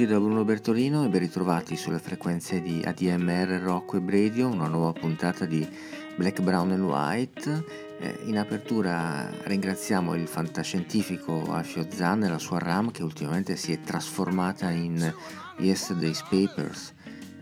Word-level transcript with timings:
Tutti 0.00 0.12
da 0.14 0.18
Bruno 0.18 0.44
Bertolino 0.46 1.04
e 1.04 1.08
ben 1.08 1.20
ritrovati 1.20 1.76
sulle 1.76 1.98
frequenze 1.98 2.62
di 2.62 2.80
ADMR 2.82 3.60
Rock 3.60 3.92
Web 3.92 4.08
Radio, 4.08 4.48
una 4.48 4.66
nuova 4.66 4.98
puntata 4.98 5.44
di 5.44 5.68
Black, 6.16 6.40
Brown 6.40 6.70
and 6.70 6.82
White. 6.84 7.64
Eh, 7.98 8.20
in 8.24 8.38
apertura 8.38 9.28
ringraziamo 9.42 10.14
il 10.14 10.26
fantascientifico 10.26 11.52
Alfio 11.52 11.86
Zan 11.90 12.24
e 12.24 12.30
la 12.30 12.38
sua 12.38 12.58
RAM 12.58 12.92
che 12.92 13.02
ultimamente 13.02 13.56
si 13.56 13.72
è 13.72 13.80
trasformata 13.82 14.70
in 14.70 15.12
Yesterday's 15.58 16.22
Papers. 16.22 16.94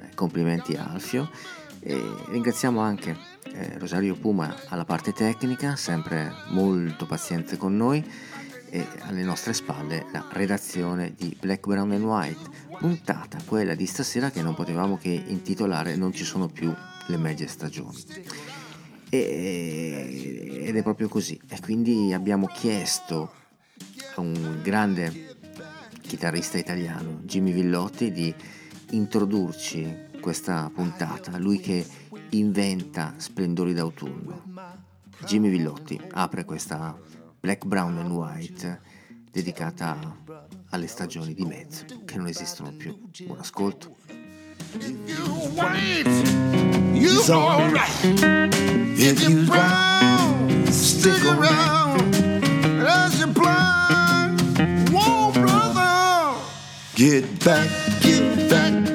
Eh, 0.03 0.15
complimenti 0.17 0.75
Alfio. 0.75 1.31
E 1.79 2.03
ringraziamo 2.27 2.81
anche 2.81 3.17
eh, 3.53 3.79
Rosario 3.79 4.17
Puma 4.17 4.53
alla 4.67 4.85
parte 4.85 5.13
tecnica, 5.13 5.77
sempre 5.77 6.33
molto 6.49 7.07
paziente 7.07 7.57
con 7.57 7.77
noi 7.77 8.05
e 8.71 8.87
alle 9.01 9.23
nostre 9.23 9.53
spalle 9.53 10.07
la 10.13 10.27
redazione 10.33 11.15
di 11.15 11.37
Black, 11.39 11.67
Brown 11.67 11.93
and 11.93 12.05
White, 12.05 12.51
puntata 12.79 13.39
quella 13.45 13.75
di 13.75 13.87
stasera 13.87 14.31
che 14.31 14.43
non 14.43 14.55
potevamo 14.55 14.97
che 14.99 15.11
intitolare 15.11 15.97
Non 15.97 16.13
ci 16.13 16.25
sono 16.25 16.49
più 16.49 16.75
le 17.07 17.17
medie 17.17 17.47
stagioni. 17.47 17.97
E- 19.09 20.63
ed 20.65 20.77
è 20.77 20.83
proprio 20.83 21.09
così. 21.09 21.41
E 21.49 21.61
quindi 21.61 22.13
abbiamo 22.13 22.47
chiesto 22.47 23.33
a 24.15 24.21
un 24.21 24.61
grande 24.63 25.37
chitarrista 26.01 26.59
italiano, 26.59 27.21
Jimmy 27.23 27.53
Villotti, 27.53 28.13
di 28.13 28.35
introdurci 28.91 30.07
questa 30.21 30.71
puntata, 30.75 31.39
lui 31.39 31.59
che 31.59 31.87
inventa 32.31 33.15
splendori 33.17 33.73
d'autunno. 33.73 34.43
Jimmy 35.25 35.49
Villotti 35.49 36.01
apre 36.13 36.45
questa 36.45 36.97
Black, 37.41 37.65
Brown 37.65 37.99
and 37.99 38.11
White 38.11 38.81
dedicata 39.31 40.17
alle 40.71 40.87
stagioni 40.87 41.35
di 41.35 41.45
mezzo 41.45 41.85
che 42.05 42.17
non 42.17 42.27
esistono 42.27 42.73
più. 42.73 42.99
Buon 43.25 43.39
ascolto. 43.39 43.97
You 45.07 45.49
white, 45.55 46.09
you 46.95 47.23
It's 57.91 58.88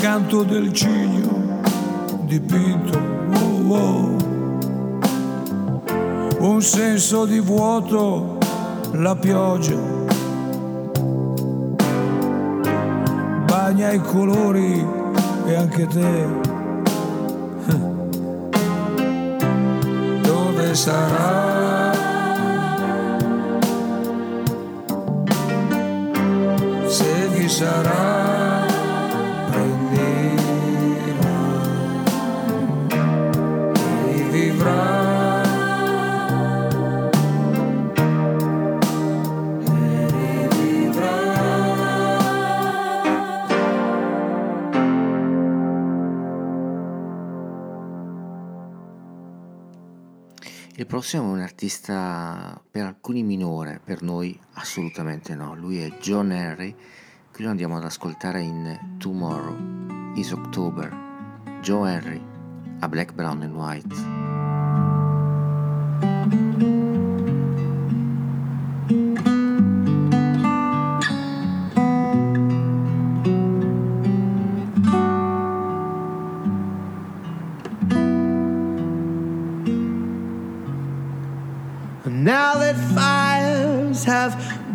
canto 0.00 0.42
del 0.42 0.72
cigno 0.72 1.60
dipinto. 2.22 2.98
Oh, 3.34 3.74
oh. 3.74 4.16
Un 6.38 6.62
senso 6.62 7.26
di 7.26 7.38
vuoto 7.38 8.38
la 8.92 9.14
pioggia 9.14 10.00
bagna 13.70 13.92
i 13.92 14.00
colori 14.00 14.84
e 15.46 15.54
anche 15.54 15.86
te. 15.86 16.26
Dove 20.22 20.74
sarà? 20.74 21.92
Se 26.86 27.28
vi 27.28 27.48
sarà, 27.48 28.19
prossimo 51.00 51.30
è 51.30 51.32
un 51.32 51.40
artista 51.40 52.62
per 52.70 52.84
alcuni 52.84 53.22
minore, 53.22 53.80
per 53.82 54.02
noi 54.02 54.38
assolutamente 54.56 55.34
no. 55.34 55.54
Lui 55.54 55.80
è 55.80 55.96
John 55.96 56.30
Henry, 56.30 56.76
qui 57.32 57.42
lo 57.42 57.48
andiamo 57.48 57.78
ad 57.78 57.84
ascoltare 57.84 58.42
in 58.42 58.96
Tomorrow 58.98 59.56
is 60.14 60.30
October. 60.32 60.94
Joe 61.62 61.90
Henry 61.90 62.22
a 62.80 62.88
Black, 62.88 63.14
Brown 63.14 63.40
and 63.40 63.54
White. 63.54 64.29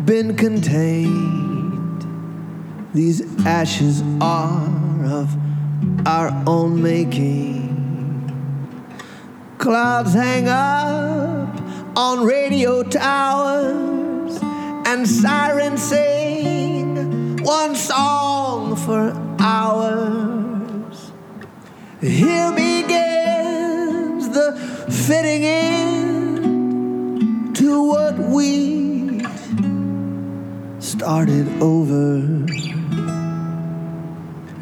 Been 0.06 0.36
contained, 0.36 2.06
these 2.94 3.20
ashes 3.44 4.04
are 4.20 5.04
of 5.04 5.36
our 6.06 6.30
own 6.46 6.80
making. 6.80 7.66
Clouds 9.58 10.12
hang 10.14 10.46
up 10.48 11.60
on 11.96 12.24
radio 12.24 12.84
towers, 12.84 14.38
and 14.86 15.08
sirens 15.08 15.82
sing 15.82 17.42
one 17.42 17.74
song 17.74 18.76
for 18.76 19.12
hours. 19.40 21.10
Here 22.00 22.52
begins 22.52 24.28
the 24.28 24.56
fitting 24.88 25.42
end 25.44 26.46
to 27.56 27.82
what 27.82 28.16
we 28.18 28.75
started 30.96 31.46
over. 31.60 32.20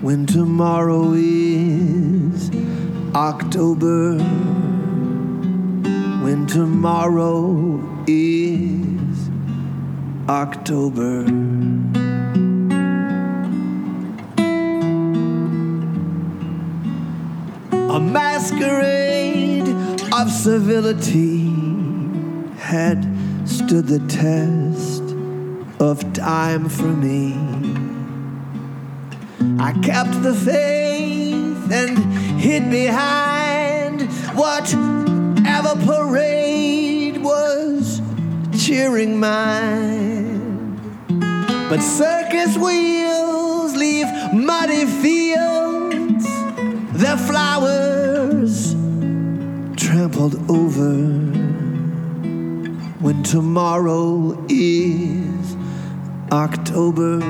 When 0.01 0.27
tomorrow 0.27 1.13
is 1.15 2.51
October, 3.15 4.19
when 6.25 6.47
tomorrow 6.49 7.81
is 8.09 9.31
October. 10.29 11.21
A 17.97 18.01
masquerade 18.01 19.69
of 20.13 20.29
civility 20.33 21.47
had 22.59 23.07
stood 23.47 23.87
the 23.87 24.01
test 24.09 24.94
of 25.81 26.12
time 26.12 26.69
for 26.69 26.85
me. 26.85 27.35
I 29.59 29.73
kept 29.82 30.23
the 30.23 30.35
faith 30.35 31.73
and 31.73 31.99
hid 32.41 32.71
behind 32.71 34.03
whatever 34.35 35.75
parade 35.85 37.23
was 37.23 38.00
cheering 38.59 39.19
mine. 39.19 40.79
But 41.69 41.81
circus 41.81 42.56
wheels 42.56 43.75
leave 43.75 44.06
muddy 44.32 44.87
fields, 44.87 46.26
their 46.93 47.17
flowers 47.17 48.75
trampled 49.76 50.35
over. 50.50 50.94
When 53.00 53.23
tomorrow 53.23 54.44
is 54.49 55.34
October, 56.35 57.21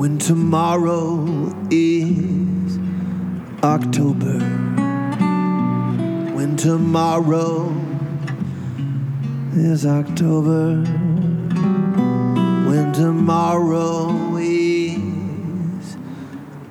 when 0.00 0.16
tomorrow 0.16 1.52
is 1.70 2.78
October, 3.62 4.38
when 6.34 6.56
tomorrow 6.56 7.76
is 9.52 9.84
October, 9.84 10.76
when 12.68 12.90
tomorrow 12.94 14.36
is 14.38 15.98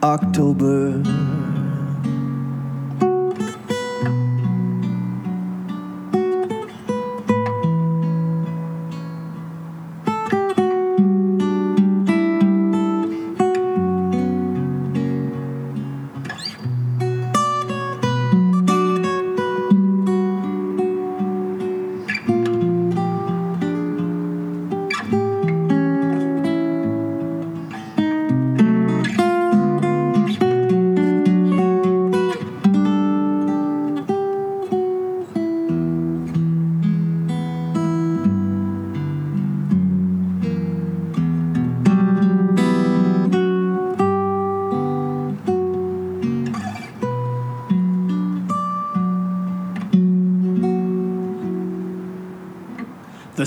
October. 0.01 1.22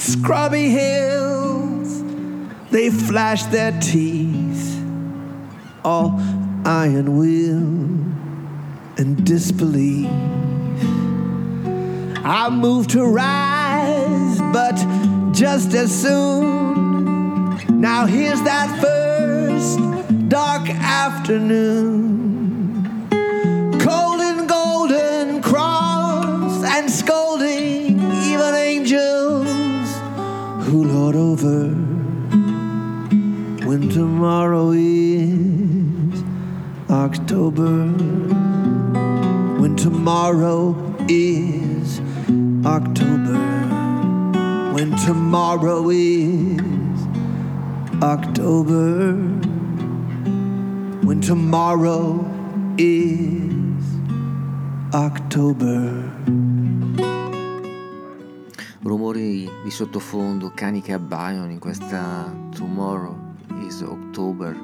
Scrubby 0.06 0.70
hills, 0.70 2.02
they 2.70 2.90
flash 2.90 3.42
their 3.44 3.72
teeth, 3.80 4.80
all 5.84 6.14
iron 6.64 7.16
will 7.18 7.86
and 8.98 9.24
disbelief. 9.24 10.10
I 12.24 12.48
move 12.50 12.86
to 12.88 13.04
rise, 13.04 14.40
but 14.52 14.76
just 15.32 15.74
as 15.74 15.92
soon. 15.92 17.80
Now 17.80 18.06
here's 18.06 18.42
that 18.42 18.80
first 18.80 19.78
dark 20.28 20.68
afternoon. 20.70 22.05
Tomorrow 51.76 52.24
is 52.78 53.84
October. 54.92 56.10
Rumori 58.80 59.46
di 59.62 59.70
sottofondo, 59.70 60.52
cani 60.54 60.80
che 60.80 60.94
abbaiano 60.94 61.50
in 61.50 61.58
questa 61.58 62.34
Tomorrow 62.54 63.14
is 63.60 63.82
October 63.82 64.58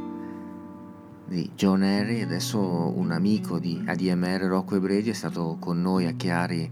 di 1.27 1.51
John 1.55 1.83
Harry. 1.83 2.23
Adesso 2.23 2.59
un 2.59 3.11
amico 3.11 3.59
di 3.59 3.85
ADMR 3.87 4.45
Rocco 4.45 4.77
e 4.77 4.81
Brady 4.81 5.11
è 5.11 5.13
stato 5.13 5.59
con 5.61 5.83
noi 5.83 6.07
a 6.07 6.13
Chiari 6.13 6.71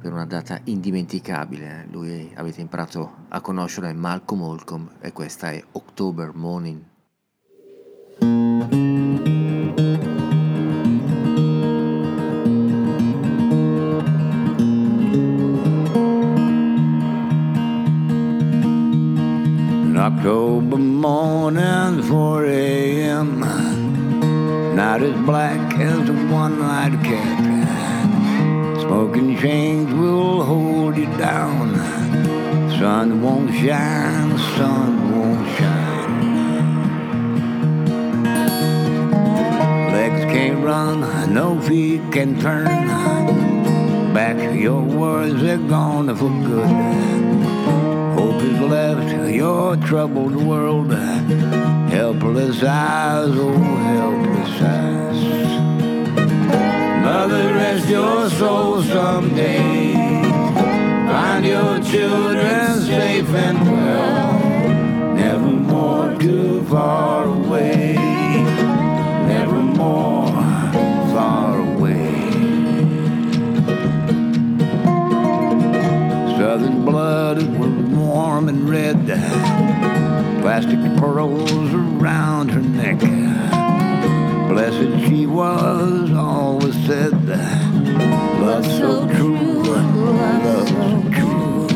per 0.00 0.10
una 0.10 0.24
data 0.24 0.58
indimenticabile. 0.64 1.86
Lui 1.90 2.32
avete 2.34 2.62
imparato 2.62 3.26
a 3.28 3.42
conoscerlo 3.42 3.90
è 3.90 3.92
Malcolm 3.92 4.40
Holcomb 4.40 4.90
e 5.00 5.12
questa 5.12 5.50
è 5.50 5.62
October 5.72 6.32
Morning. 6.34 6.91
October 20.02 20.78
morning, 20.78 22.02
4 22.02 22.46
a.m. 22.46 23.38
Night 24.74 25.00
as 25.00 25.14
black 25.24 25.74
as 25.78 26.08
a 26.08 26.12
one-night 26.26 27.04
cat. 27.04 28.80
Smoking 28.80 29.38
chains 29.38 29.94
will 29.94 30.42
hold 30.42 30.96
you 30.96 31.06
down. 31.18 31.76
Sun 32.80 33.22
won't 33.22 33.54
shine, 33.54 34.36
sun 34.56 35.12
won't 35.12 35.48
shine. 35.56 36.82
Legs 39.92 40.24
can't 40.32 40.64
run, 40.64 41.32
no 41.32 41.60
feet 41.60 42.02
can 42.10 42.40
turn. 42.40 42.88
Back 44.12 44.52
your 44.52 44.82
words 44.82 45.40
are 45.44 45.58
gone 45.58 46.12
for 46.16 46.28
good. 46.44 47.21
Is 48.42 48.60
left 48.60 49.30
your 49.30 49.76
troubled 49.76 50.34
world. 50.34 50.92
Helpless 51.90 52.60
eyes, 52.64 53.30
oh 53.38 53.52
helpless 53.52 54.62
eyes. 54.62 55.22
Mother, 57.04 57.54
rest 57.54 57.88
your 57.88 58.28
soul 58.30 58.82
someday. 58.82 59.92
Find 61.12 61.46
your 61.46 61.80
children 61.84 62.80
safe 62.80 63.28
and 63.28 63.60
well. 63.70 65.14
Never 65.14 65.52
more 65.72 66.18
too 66.18 66.64
far 66.64 67.26
away. 67.26 67.94
Never 69.28 69.60
more 69.82 70.26
far 71.14 71.60
away. 71.60 72.10
Southern 76.36 76.84
blood 76.84 77.38
Plastic 80.52 80.80
pearls 80.98 81.72
around 81.72 82.50
her 82.50 82.60
neck. 82.60 82.98
Blessed 84.50 85.08
she 85.08 85.24
was, 85.24 86.12
always 86.12 86.74
said. 86.84 87.14
Love 87.26 88.66
so 88.66 89.08
true, 89.08 89.62
love 89.62 90.68
so 90.68 91.02
true. 91.10 91.68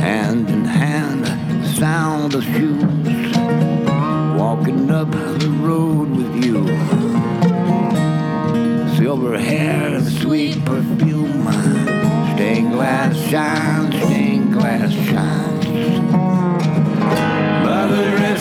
Hand 0.00 0.50
in 0.50 0.64
hand, 0.64 1.24
sound 1.76 2.34
of 2.34 2.42
shoes. 2.42 3.36
Walking 4.36 4.90
up 4.90 5.12
the 5.12 5.48
road 5.60 6.10
with 6.10 6.44
you 6.44 6.66
silver 8.98 9.38
hair, 9.38 9.94
and 9.94 10.06
sweet 10.20 10.64
perfume. 10.64 11.46
Stained 12.34 12.72
glass 12.72 13.16
shines, 13.30 13.87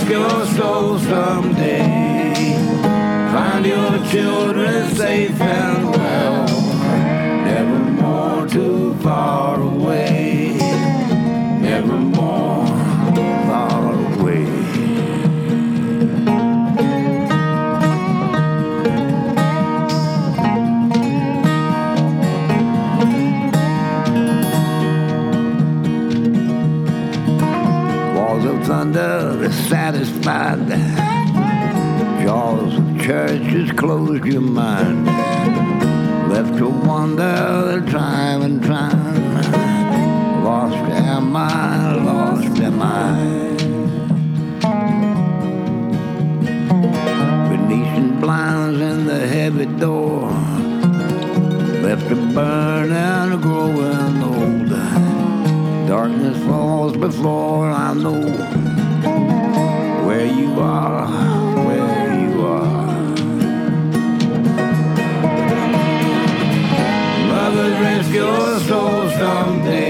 your 0.10 0.46
soul 0.46 1.00
someday. 1.00 2.54
Find 3.32 3.66
your 3.66 4.06
children 4.10 4.96
safe 4.96 5.40
and 5.42 5.97
satisfied. 30.28 32.22
Jaws 32.22 32.78
of 32.78 33.02
churches 33.02 33.72
closed 33.72 34.26
your 34.26 34.42
mind. 34.42 35.06
Left 36.30 36.58
to 36.58 36.68
wander 36.68 37.80
the 37.80 37.92
time 37.92 38.42
and 38.42 38.62
time. 38.64 40.44
Lost 40.44 40.76
am 40.76 41.36
I, 41.36 41.94
lost 41.96 42.60
am 42.60 42.82
I. 42.82 43.14
Venetian 47.50 48.20
blinds 48.20 48.82
in 48.82 49.06
the 49.06 49.28
heavy 49.28 49.66
door. 49.66 50.30
Left 51.86 52.08
to 52.10 52.16
burn 52.34 52.92
and 52.92 53.42
growing 53.42 54.24
old. 54.24 54.70
Darkness 55.88 56.38
falls 56.46 56.98
before 56.98 57.70
I 57.70 57.94
know 57.94 58.47
someday. 69.18 69.87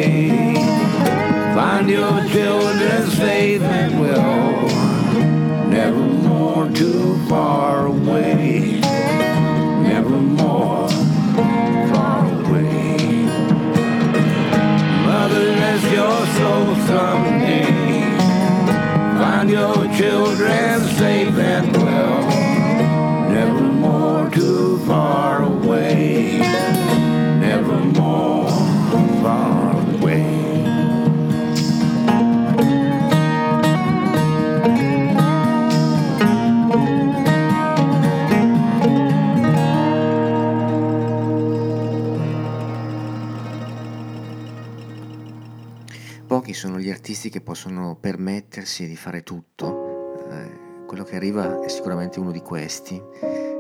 Artisti 47.08 47.30
che 47.30 47.40
possono 47.40 47.96
permettersi 47.96 48.86
di 48.86 48.98
fare 48.98 49.24
tutto. 49.24 50.28
Eh, 50.30 50.84
quello 50.86 51.06
che 51.06 51.16
arriva 51.16 51.62
è 51.62 51.70
sicuramente 51.70 52.20
uno 52.20 52.32
di 52.32 52.42
questi. 52.42 53.02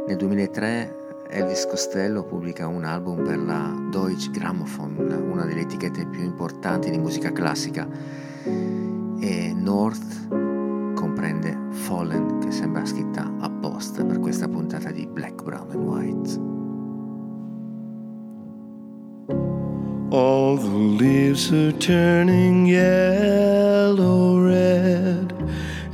Nel 0.05 0.17
2003 0.17 1.27
Elvis 1.29 1.65
Costello 1.65 2.25
pubblica 2.25 2.67
un 2.67 2.83
album 2.83 3.23
per 3.23 3.37
la 3.37 3.73
Deutsche 3.89 4.31
Grammophon, 4.31 4.97
una 5.31 5.45
delle 5.45 5.61
etichette 5.61 6.05
più 6.07 6.23
importanti 6.23 6.89
di 6.89 6.97
musica 6.97 7.31
classica, 7.31 7.87
e 9.21 9.53
North 9.55 10.27
comprende 10.93 11.57
Fallen, 11.69 12.39
che 12.39 12.51
sembra 12.51 12.85
scritta 12.85 13.33
apposta 13.39 14.03
per 14.03 14.19
questa 14.19 14.49
puntata 14.49 14.91
di 14.91 15.07
Black, 15.07 15.41
Brown 15.41 15.71
and 15.71 15.87
White. 15.87 16.56
All 20.09 20.55
the 20.55 20.69
leaves 20.69 21.51
are 21.51 21.73
turning 21.73 22.65
yellow, 22.65 24.39
red, 24.39 25.33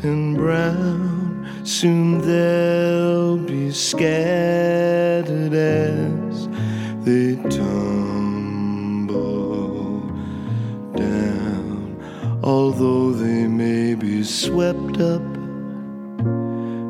and 0.03 0.38
brown. 0.38 1.50
Soon 1.63 2.22
they'll 2.22 3.38
be 3.38 3.72
scattered 3.72 5.53
as 5.53 6.48
they 7.03 7.38
tumble 7.50 9.20
down. 10.96 11.98
Although 12.43 13.13
they 13.13 13.48
may 13.48 13.96
be 13.96 14.24
swept 14.24 15.01
up 15.01 15.24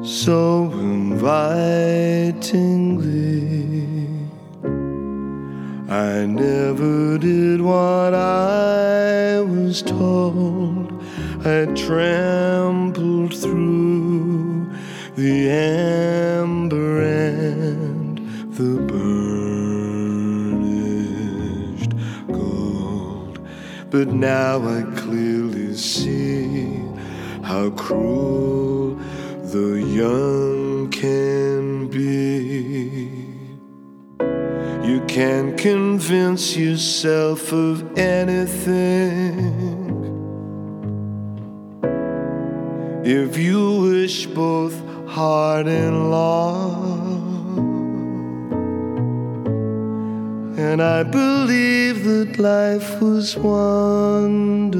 so 0.03 0.69
invitingly. 0.73 3.72
I 5.93 6.25
never 6.25 7.19
did 7.19 7.61
what 7.61 8.15
I 8.15 9.41
was 9.41 9.83
told. 9.83 10.91
I 11.45 11.65
trampled 11.75 13.35
through 13.35 14.71
the 15.15 15.51
amber 15.51 16.99
and 17.03 18.17
the 18.55 18.81
burnished 18.91 19.11
gold. 22.27 23.37
But 23.91 24.07
now 24.07 24.67
I 24.67 24.81
clearly 24.95 25.75
see 25.75 26.81
how 27.43 27.69
cruel 27.69 28.95
the 29.43 29.79
young 29.79 30.89
can 30.89 31.87
be. 31.87 32.52
You 34.83 34.99
can 35.07 35.55
convince 35.55 36.57
yourself 36.57 37.53
of 37.53 37.97
anything 37.97 39.63
if 43.05 43.37
you 43.37 43.81
wish 43.81 44.25
both 44.25 44.75
hard 45.07 45.67
and 45.67 46.11
long. 46.11 47.23
And 50.57 50.81
I 50.81 51.03
believe 51.03 52.03
that 52.03 52.37
life 52.37 53.01
was 53.01 53.37
wonderful 53.37 54.73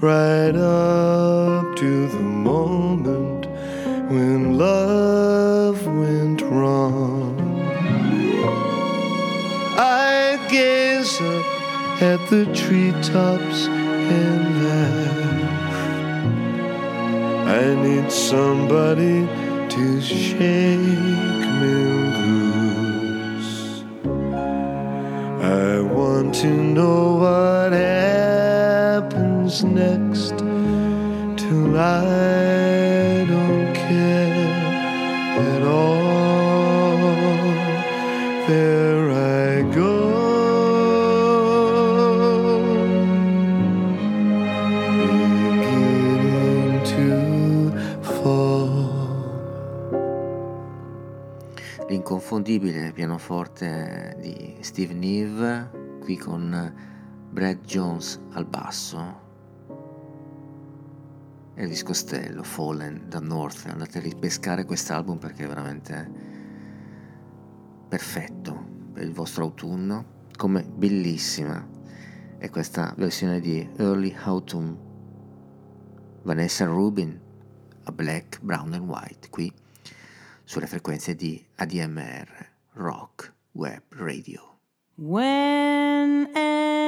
right 0.00 0.54
up 0.54 1.74
to 1.76 2.08
the 2.08 2.20
moment 2.20 3.46
when 4.08 4.56
love 4.56 5.84
went 5.84 6.42
wrong. 6.42 7.17
Gaze 10.48 11.20
up 11.20 11.46
at 12.00 12.20
the 12.30 12.46
treetops 12.54 13.66
and 13.66 14.64
laugh. 14.64 15.78
I 17.48 17.74
need 17.82 18.10
somebody 18.10 19.26
to 19.68 20.00
shake 20.00 20.78
me 21.60 21.76
loose. 22.18 23.54
I 25.42 25.80
want 25.80 26.34
to 26.36 26.48
know 26.48 27.16
what 27.16 27.72
happens 27.72 29.54
next 29.64 30.38
till 31.36 31.78
I 31.78 32.77
L'inconfondibile 52.28 52.92
pianoforte 52.92 54.14
di 54.20 54.58
Steve 54.60 54.92
Neve, 54.92 55.96
qui 56.00 56.18
con 56.18 56.74
Brad 57.30 57.64
Jones 57.64 58.20
al 58.32 58.44
basso. 58.44 59.20
Elvis 61.54 61.82
Costello, 61.82 62.42
Fallen 62.42 63.06
da 63.08 63.18
North. 63.18 63.64
Andate 63.68 63.96
a 63.96 64.02
ripescare 64.02 64.66
quest'album 64.66 65.16
perché 65.16 65.44
è 65.44 65.46
veramente 65.48 66.10
perfetto 67.88 68.62
per 68.92 69.04
il 69.04 69.12
vostro 69.14 69.44
autunno. 69.44 70.26
Come 70.36 70.64
bellissima 70.64 71.66
è 72.36 72.50
questa 72.50 72.92
versione 72.98 73.40
di 73.40 73.66
Early 73.78 74.14
Autumn. 74.24 74.76
Vanessa 76.24 76.66
Rubin 76.66 77.18
a 77.84 77.92
Black, 77.92 78.42
Brown 78.42 78.74
and 78.74 78.86
White 78.86 79.30
qui 79.30 79.50
sulle 80.48 80.66
frequenze 80.66 81.14
di 81.14 81.44
ADMR 81.56 82.48
Rock 82.76 83.34
Web 83.52 83.82
Radio. 83.90 84.60
When 84.94 86.30
early 86.34 86.78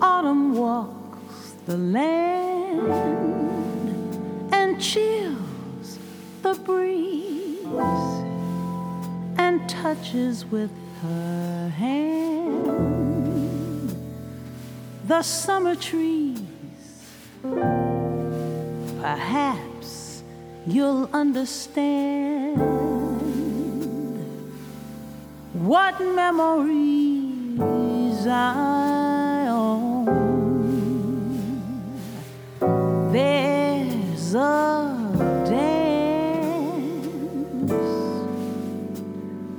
autumn 0.00 0.54
walks 0.54 1.56
the 1.66 1.76
land 1.76 2.88
and 4.50 4.80
chills 4.80 5.98
the 6.40 6.54
breeze 6.64 7.66
and 9.36 9.68
touches 9.68 10.46
with 10.46 10.70
her 11.02 11.68
hand 11.68 12.96
the 15.06 15.22
summer 15.22 15.76
trees 15.76 16.45
perhaps 19.00 20.22
you'll 20.66 21.08
understand 21.12 22.56
what 25.52 26.00
memories 26.00 27.60
I 28.26 29.46
own. 29.48 30.06
There's 33.12 34.34
a 34.34 34.96
dance 35.46 36.26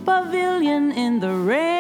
pavilion 0.06 0.91
in 0.91 1.19
the 1.19 1.34
rain, 1.34 1.77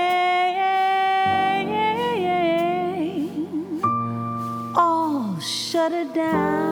down 5.89 6.67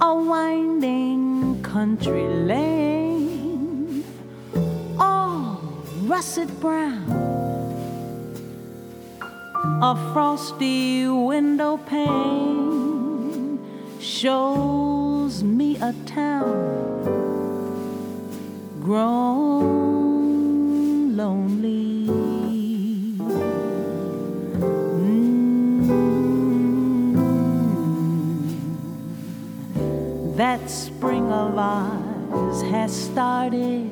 a 0.00 0.14
winding 0.14 1.62
country 1.62 2.26
lane, 2.26 4.04
all 4.98 5.60
russet 6.04 6.48
brown. 6.60 7.04
A 9.82 9.94
frosty 10.12 11.06
window 11.06 11.76
pane 11.76 13.58
shows 14.00 15.42
me 15.42 15.76
a 15.76 15.92
town 16.06 16.54
grown 18.80 19.93
That 30.36 30.68
spring 30.68 31.30
of 31.30 31.56
ours 31.56 32.62
has 32.62 32.92
started 32.92 33.88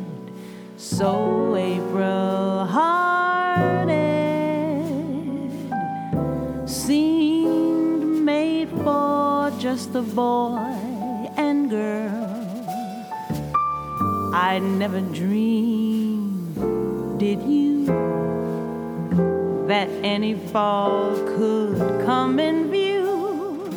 so 0.77 1.55
April 1.55 2.65
hearted 2.65 3.93
seemed 6.69 8.25
made 8.25 8.71
for 8.83 9.53
just 9.61 9.95
a 9.95 10.03
boy 10.03 10.59
and 11.37 11.71
girl. 11.71 12.29
I 14.35 14.59
never 14.59 15.01
dreamed, 15.01 16.57
did 17.21 17.41
you, 17.43 17.87
that 19.69 19.89
any 20.03 20.35
fall 20.35 21.15
could 21.37 22.05
come 22.05 22.41
in 22.41 22.69
view 22.69 23.71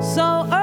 so 0.00 0.46
early? 0.52 0.59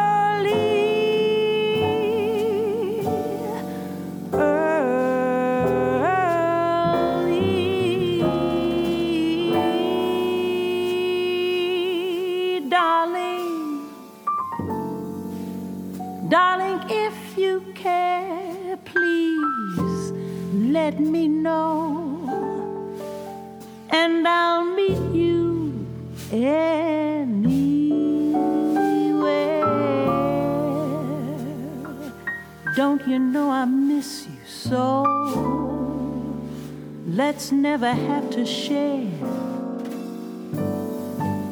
never 37.80 37.94
have 37.94 38.28
to 38.32 38.44
share 38.44 39.06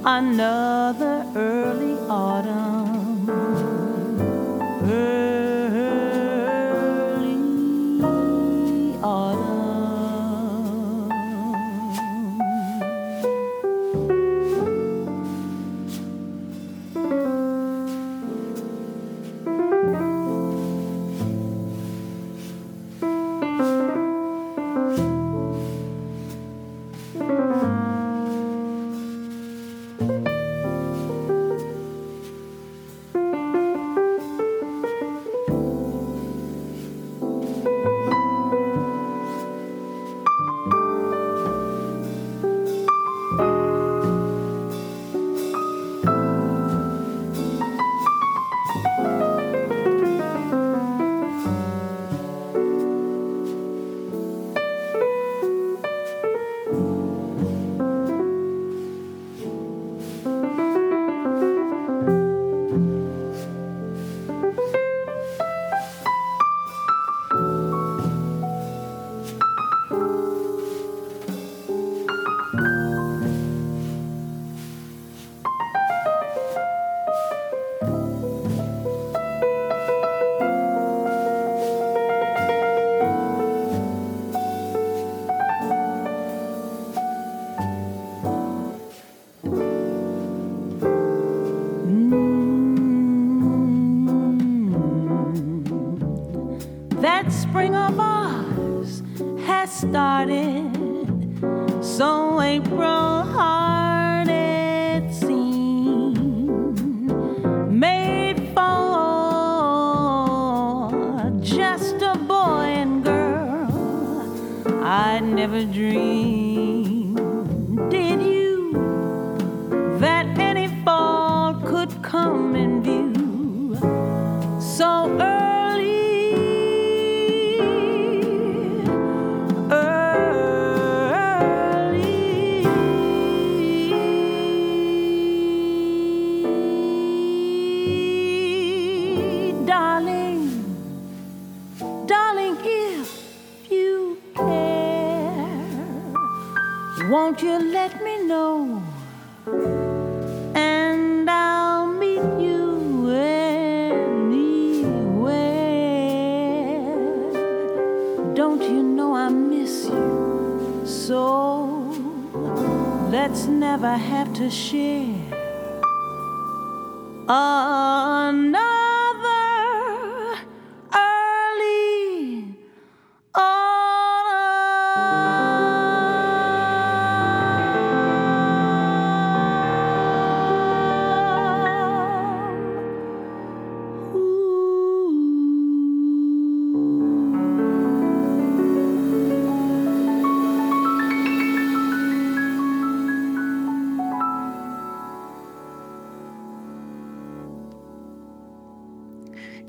another 0.03 1.23
early 1.35 1.94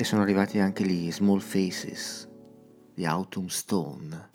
sono 0.06 0.22
arrivati 0.22 0.60
anche 0.60 0.84
gli 0.84 1.10
Small 1.10 1.40
Faces, 1.40 2.28
gli 2.94 3.04
Autumn 3.04 3.48
Stone. 3.48 4.30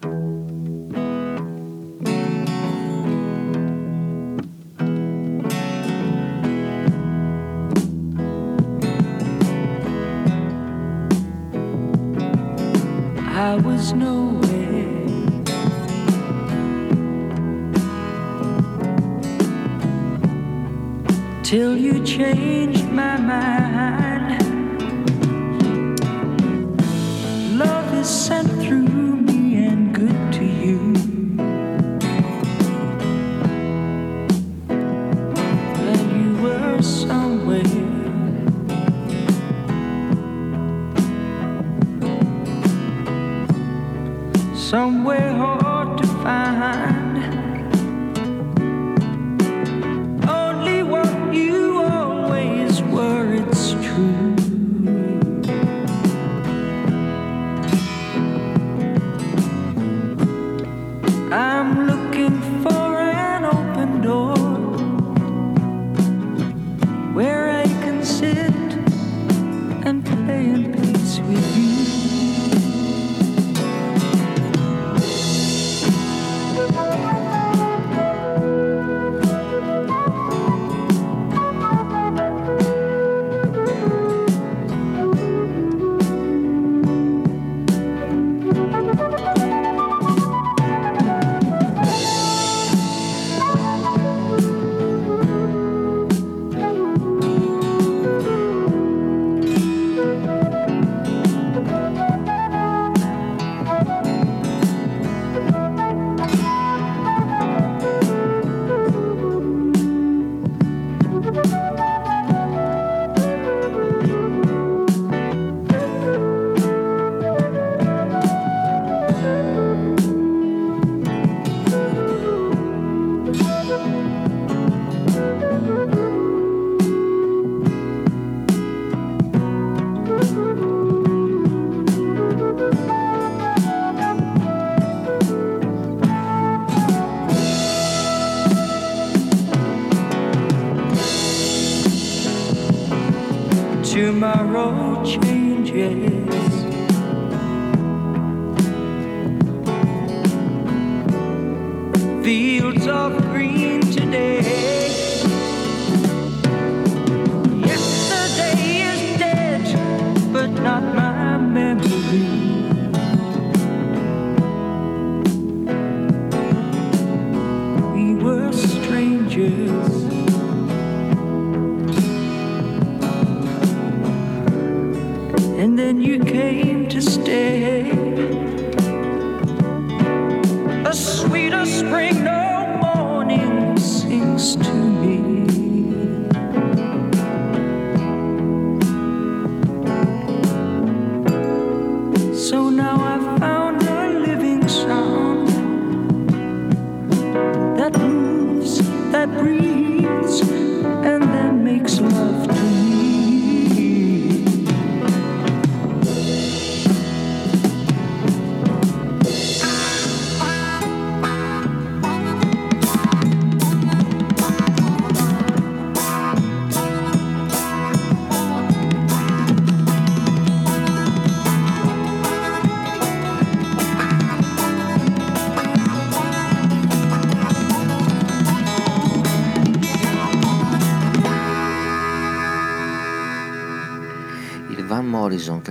I 13.30 13.56
was 13.64 13.94
nowhere. 13.94 14.42
Till 21.44 21.78
you 21.78 22.04
changed. 22.04 22.81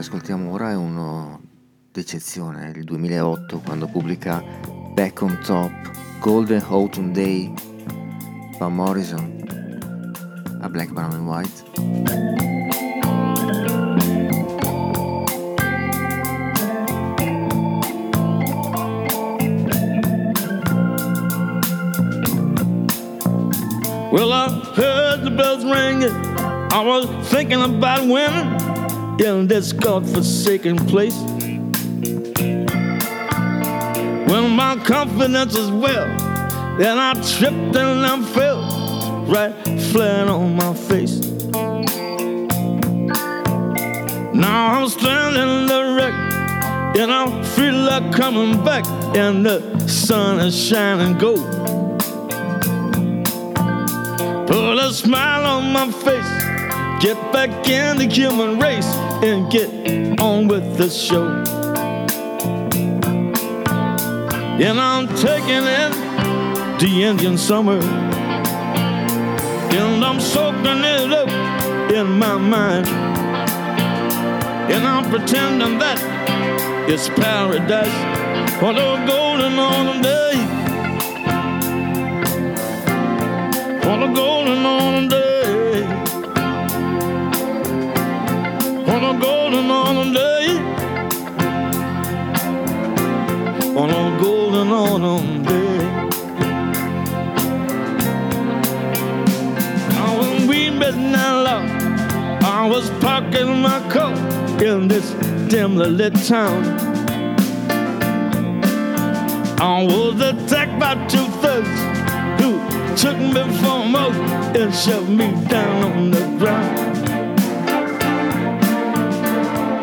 Che 0.01 0.07
ascoltiamo 0.07 0.51
ora 0.51 0.71
è 0.71 0.77
uno 0.77 1.41
d'eccezione, 1.93 2.73
il 2.75 2.85
2008 2.85 3.59
quando 3.59 3.87
pubblica 3.87 4.43
Back 4.95 5.21
on 5.21 5.39
Top, 5.45 5.71
Golden 6.21 6.63
Autumn 6.69 7.13
Day, 7.13 7.53
Van 8.59 8.75
Morrison 8.75 9.45
a 10.63 10.69
Black, 10.69 10.91
Brown 10.93 11.13
and 11.13 11.27
White. 11.27 11.65
Well, 24.11 24.33
I 24.33 24.49
heard 24.77 25.25
the 25.25 25.31
bells 25.31 25.65
ringing. 25.65 26.11
I 26.73 26.83
was 26.83 27.07
thinking 27.29 27.61
about 27.61 28.07
women 28.07 28.60
in 29.21 29.47
this 29.47 29.73
godforsaken 29.73 30.77
place. 30.87 31.19
When 34.31 34.51
my 34.51 34.81
confidence 34.85 35.55
is 35.55 35.71
well, 35.71 36.07
then 36.79 36.99
I 36.99 37.13
tripped 37.13 37.77
and 37.77 38.07
I 38.07 38.23
fell 38.33 39.25
right 39.27 39.55
flat 39.93 40.29
on 40.29 40.57
my 40.57 40.73
face. 40.73 41.21
Now 44.33 44.75
I'm 44.75 44.89
standing 44.89 45.69
erect, 45.69 46.17
and 46.99 47.13
I 47.13 47.43
feel 47.43 47.75
like 47.75 48.13
coming 48.13 48.65
back, 48.65 48.87
and 49.15 49.45
the 49.45 49.87
sun 49.87 50.41
is 50.41 50.57
shining 50.57 51.19
gold. 51.19 51.47
Put 54.47 54.79
a 54.79 54.93
smile 54.93 55.45
on 55.45 55.73
my 55.73 55.91
face. 55.93 56.50
Get 57.01 57.17
back 57.33 57.67
in 57.67 57.97
the 57.97 58.07
human 58.07 58.59
race 58.59 58.95
and 59.25 59.51
get 59.51 59.71
on 60.21 60.49
with 60.49 60.77
the 60.77 60.91
show. 60.91 61.29
And 64.61 64.79
I'm 64.79 65.09
taking 65.17 65.65
in 65.81 65.93
the 66.79 67.05
Indian 67.05 67.39
summer. 67.39 67.81
And 69.73 70.05
I'm 70.05 70.21
soaking 70.21 70.85
it 70.85 71.11
up 71.11 71.31
in 71.91 72.19
my 72.19 72.37
mind. 72.37 72.87
And 74.71 74.87
I'm 74.87 75.09
pretending 75.09 75.79
that 75.79 75.99
it's 76.87 77.09
paradise 77.09 78.63
on 78.63 78.77
a 78.77 79.07
golden 79.07 79.59
autumn 79.59 80.03
day. 80.03 80.61
on 83.91 84.03
a 84.03 84.15
golden 84.15 84.67
autumn 84.67 85.09
day. 85.09 85.20
On 93.81 93.89
a 93.89 94.21
golden 94.21 94.69
autumn 94.73 95.43
day. 95.43 95.79
Now 99.89 100.19
when 100.21 100.47
we 100.47 100.69
met 100.69 100.97
now, 100.97 101.43
love, 101.43 101.71
I 102.45 102.69
was 102.69 102.91
parking 103.01 103.63
my 103.63 103.81
car 103.89 104.13
in 104.63 104.87
this 104.87 105.13
dimly 105.49 105.89
lit 105.89 106.15
town. 106.27 106.63
I 109.59 109.83
was 109.85 110.21
attacked 110.21 110.79
by 110.79 110.95
two 111.07 111.27
thugs 111.41 111.81
who 112.39 112.59
took 112.97 113.17
me 113.17 113.43
for 113.61 113.77
a 113.81 113.87
moat 113.87 114.15
and 114.59 114.75
shoved 114.75 115.09
me 115.09 115.29
down 115.49 115.85
on 115.85 116.11
the 116.11 116.25
ground. 116.39 116.77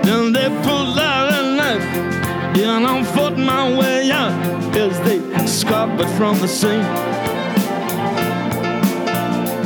Then 0.06 0.34
they 0.34 0.50
pulled 0.64 1.00
out 1.00 1.34
a 1.40 1.56
knife, 1.56 1.88
and 2.64 2.86
I'm 2.86 3.04
fought 3.04 3.38
my 3.38 3.78
way 3.78 4.12
out 4.12 4.32
as 4.76 5.00
they 5.02 5.20
scarped 5.46 6.02
it 6.02 6.10
from 6.18 6.40
the 6.40 6.48
scene. 6.48 6.84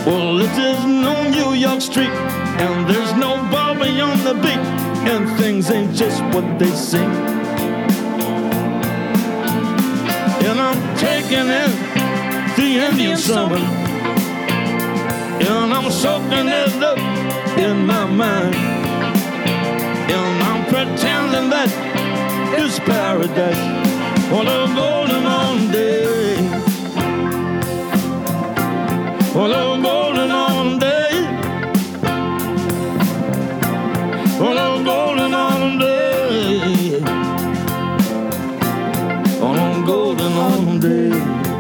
Well, 0.06 0.36
this 0.38 0.58
is 0.58 0.86
no 0.86 1.30
New 1.30 1.54
York 1.54 1.82
street, 1.82 2.10
and 2.10 2.90
there's 2.90 3.14
no 3.14 3.38
Bobby 3.52 4.02
on 4.02 4.18
the 4.24 4.34
beat, 4.34 4.66
and 5.12 5.30
things 5.40 5.70
ain't 5.70 5.94
just 5.96 6.22
what 6.34 6.46
they 6.60 6.72
seem. 6.72 7.12
And 10.48 10.60
I'm 10.60 10.98
taking 10.98 11.48
in 11.62 11.92
the 12.56 12.88
Indian 12.90 13.18
summer. 13.18 13.58
And 15.44 15.74
I'm 15.74 15.90
soaking 15.92 16.48
it 16.48 16.84
up 16.84 16.98
in 17.58 17.86
my 17.86 18.06
mind. 18.06 18.56
And 20.16 20.44
I'm 20.44 20.64
pretending 20.66 21.50
that 21.50 21.91
it's 22.54 22.80
paradise 22.80 23.58
on 24.32 24.48
a 24.48 24.76
golden 24.76 25.26
autumn 25.26 25.72
day. 25.72 26.38
On 29.36 29.52
a 29.52 29.82
golden 29.82 30.32
autumn 30.32 30.80
day. 30.80 31.14
On 34.48 34.58
a 34.58 34.84
golden 34.84 35.34
autumn 35.34 35.78
day. 35.80 37.02
On 39.42 39.58
a 39.58 39.86
golden 39.86 40.34
autumn 40.34 40.80
day. 40.80 41.51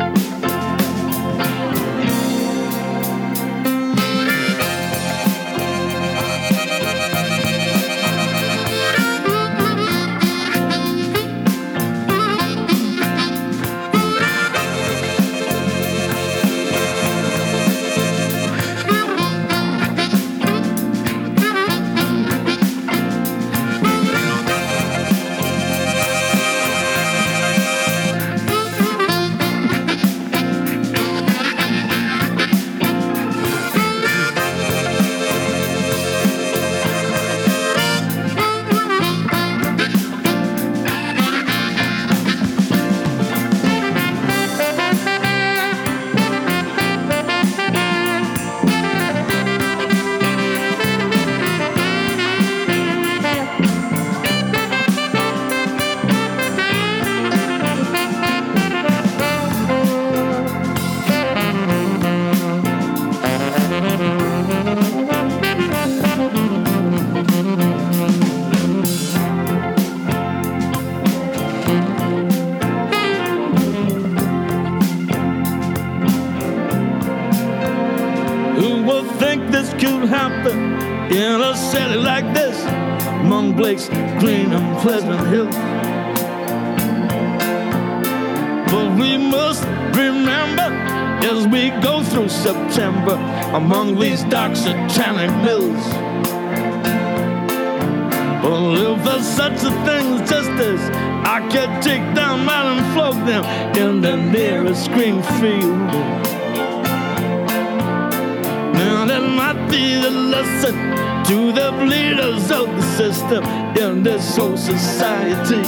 system 112.98 113.44
in 113.78 114.04
this 114.04 114.36
whole 114.36 114.58
society. 114.58 115.64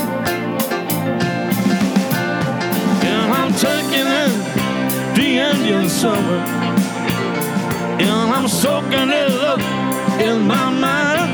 And 3.12 3.28
I'm 3.40 3.54
taking 3.54 4.08
in 4.22 4.32
the 5.16 5.30
Indian 5.52 5.90
summer. 5.90 6.40
And 8.08 8.34
I'm 8.36 8.48
soaking 8.48 9.10
it 9.24 9.32
up 9.52 9.60
in 10.20 10.46
my 10.48 10.70
mind. 10.70 11.32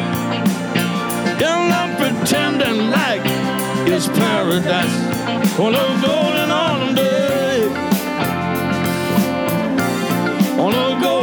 And 1.50 1.74
I'm 1.80 1.92
pretending 1.98 2.92
like 2.92 3.22
it's 3.88 4.08
paradise. 4.08 4.98
On 5.60 5.74
a 5.74 5.88
golden 6.06 6.52
autumn 6.52 6.96
day. 6.96 7.68
On 10.60 10.74
a 10.74 11.02
golden 11.02 11.19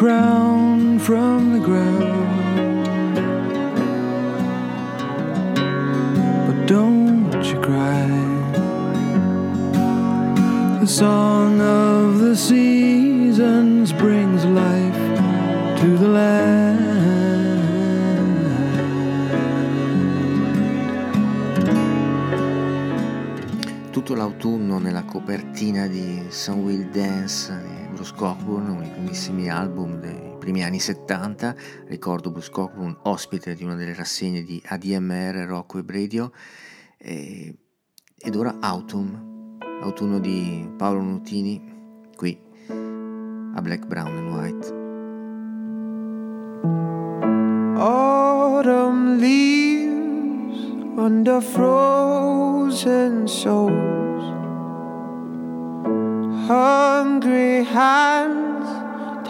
crown 0.00 0.98
from 0.98 1.52
the 1.52 1.58
ground. 1.58 2.74
But 6.46 6.66
don't 6.66 7.44
you 7.44 7.60
cry. 7.60 8.08
The 10.80 10.86
song 10.86 11.60
of 11.60 12.18
the 12.18 12.34
seasons 12.34 13.92
brings 13.92 14.42
life 14.46 15.02
to 15.80 15.98
the 15.98 16.08
land. 16.08 16.80
Tutto 23.90 24.14
l'autunno 24.14 24.78
nella 24.78 25.04
copertina 25.04 25.86
di 25.88 26.24
Some 26.30 26.62
Will 26.62 26.88
Dance 26.88 27.52
di 27.52 27.88
Bruce 27.92 28.14
Cockburn 28.16 28.59
primissimi 29.30 29.48
album 29.48 30.00
dei 30.00 30.34
primi 30.38 30.64
anni 30.64 30.80
70. 30.80 31.54
Ricordo 31.86 32.30
Bruce 32.30 32.50
Cockburn 32.50 32.96
ospite 33.02 33.54
di 33.54 33.62
una 33.64 33.76
delle 33.76 33.94
rassegne 33.94 34.42
di 34.42 34.60
ADMR, 34.64 35.46
Rocco 35.46 35.78
e 35.78 35.84
Radio. 35.86 36.32
E, 36.98 37.54
ed 38.18 38.34
ora 38.34 38.56
Autumn, 38.60 39.58
autunno 39.82 40.18
di 40.18 40.68
Paolo 40.76 41.00
Nutini, 41.00 41.62
qui 42.16 42.38
a 42.68 43.62
Black, 43.62 43.86
Brown 43.86 44.16
and 44.16 44.32
White. 44.34 44.78
Autumn 47.78 49.16
leaves 49.18 50.58
under 50.96 51.40
frozen 51.40 53.26
souls. 53.26 54.08
Hungry 56.48 57.64
hands 57.64 58.50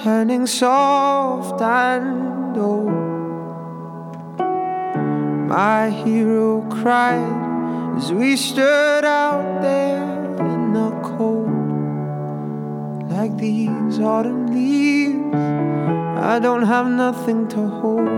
turning 0.03 0.47
soft 0.47 1.61
and 1.61 2.57
old. 2.57 2.89
My 5.47 5.91
hero 5.91 6.63
cried 6.71 7.99
as 7.99 8.11
we 8.11 8.35
stood 8.37 9.05
out 9.05 9.61
there 9.61 10.03
in 10.55 10.73
the 10.73 10.91
cold. 11.03 11.51
Like 13.11 13.37
these 13.37 14.01
autumn 14.01 14.47
leaves, 14.47 15.35
I 16.33 16.39
don't 16.41 16.63
have 16.63 16.87
nothing 16.87 17.49
to 17.49 17.69
hold. 17.69 18.09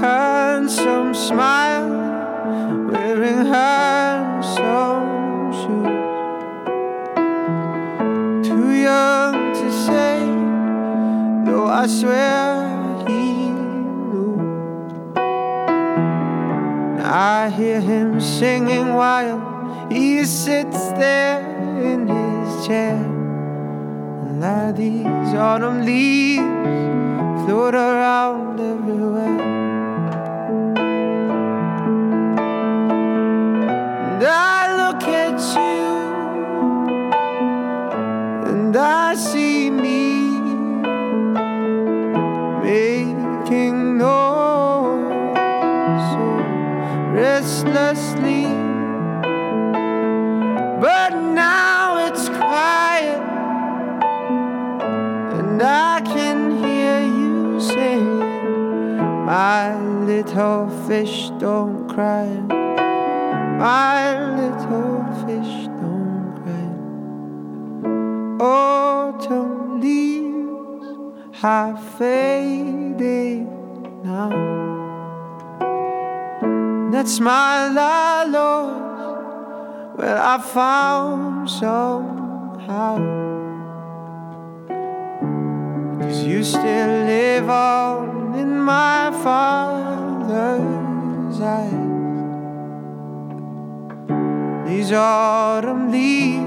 handsome 0.00 1.14
smile, 1.14 1.88
wearing 2.90 3.46
handsome 3.46 5.05
I 11.68 11.86
swear 11.86 13.04
he 13.08 13.50
knew. 13.50 14.36
I 17.02 17.50
hear 17.50 17.80
him 17.80 18.20
singing 18.20 18.94
while 18.94 19.88
he 19.90 20.24
sits 20.24 20.90
there 20.92 21.40
in 21.82 22.08
his 22.08 22.66
chair. 22.66 22.96
And 22.96 24.40
like 24.40 24.76
these 24.76 25.34
autumn 25.34 25.84
leaves 25.84 26.42
float 27.44 27.74
around 27.74 28.58
everywhere. 28.60 29.40
And 34.12 34.24
I 34.24 34.55
restlessly. 47.46 48.42
But 50.80 51.10
now 51.14 52.06
it's 52.06 52.28
quiet 52.28 53.22
and 55.38 55.62
I 55.62 56.00
can 56.00 56.58
hear 56.64 57.00
you 57.00 57.60
singing, 57.60 58.18
My 59.24 59.78
little 60.10 60.68
fish 60.88 61.30
don't 61.38 61.88
cry. 61.88 62.26
My 63.66 64.00
little 64.40 65.04
fish 65.24 65.54
don't 65.82 66.32
cry. 66.42 66.68
Autumn 68.44 69.80
leaves 69.80 71.40
have 71.40 71.78
faded 71.96 73.46
now. 74.04 74.85
That 76.96 77.08
smile 77.08 77.78
I 77.78 78.24
lost, 78.24 79.98
well, 79.98 80.18
I 80.18 80.38
found 80.38 81.50
somehow. 81.50 82.96
Cause 86.00 86.24
you 86.24 86.42
still 86.42 87.04
live 87.04 87.50
on 87.50 88.38
in 88.38 88.58
my 88.58 89.10
father's 89.22 91.38
eyes. 91.38 91.74
These 94.66 94.92
autumn 94.92 95.92
leaves, 95.92 96.46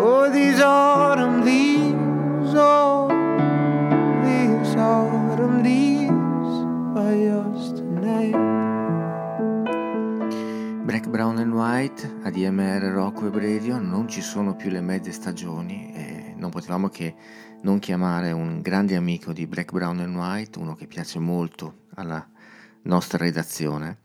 oh, 0.00 0.30
these 0.32 0.62
autumn 0.62 1.44
leaves, 1.44 2.54
oh, 2.56 3.08
these 4.24 4.74
autumn 4.76 5.62
leaves 5.62 6.64
are 6.96 7.14
yours 7.14 7.83
tonight. 8.04 8.36
Black, 10.84 11.08
Brown 11.08 11.38
and 11.38 11.52
White, 11.52 12.20
ADMR, 12.24 12.92
Rocco 12.92 13.26
e 13.26 13.30
Radio, 13.30 13.78
non 13.78 14.06
ci 14.06 14.20
sono 14.20 14.54
più 14.54 14.70
le 14.70 14.82
mezze 14.82 15.12
stagioni 15.12 15.92
e 15.94 16.34
non 16.36 16.50
potevamo 16.50 16.88
che 16.88 17.14
non 17.62 17.78
chiamare 17.78 18.32
un 18.32 18.60
grande 18.60 18.94
amico 18.94 19.32
di 19.32 19.46
Black, 19.46 19.72
Brown 19.72 20.00
and 20.00 20.14
White, 20.14 20.58
uno 20.58 20.74
che 20.74 20.86
piace 20.86 21.18
molto 21.18 21.86
alla 21.94 22.28
nostra 22.82 23.16
redazione, 23.18 24.00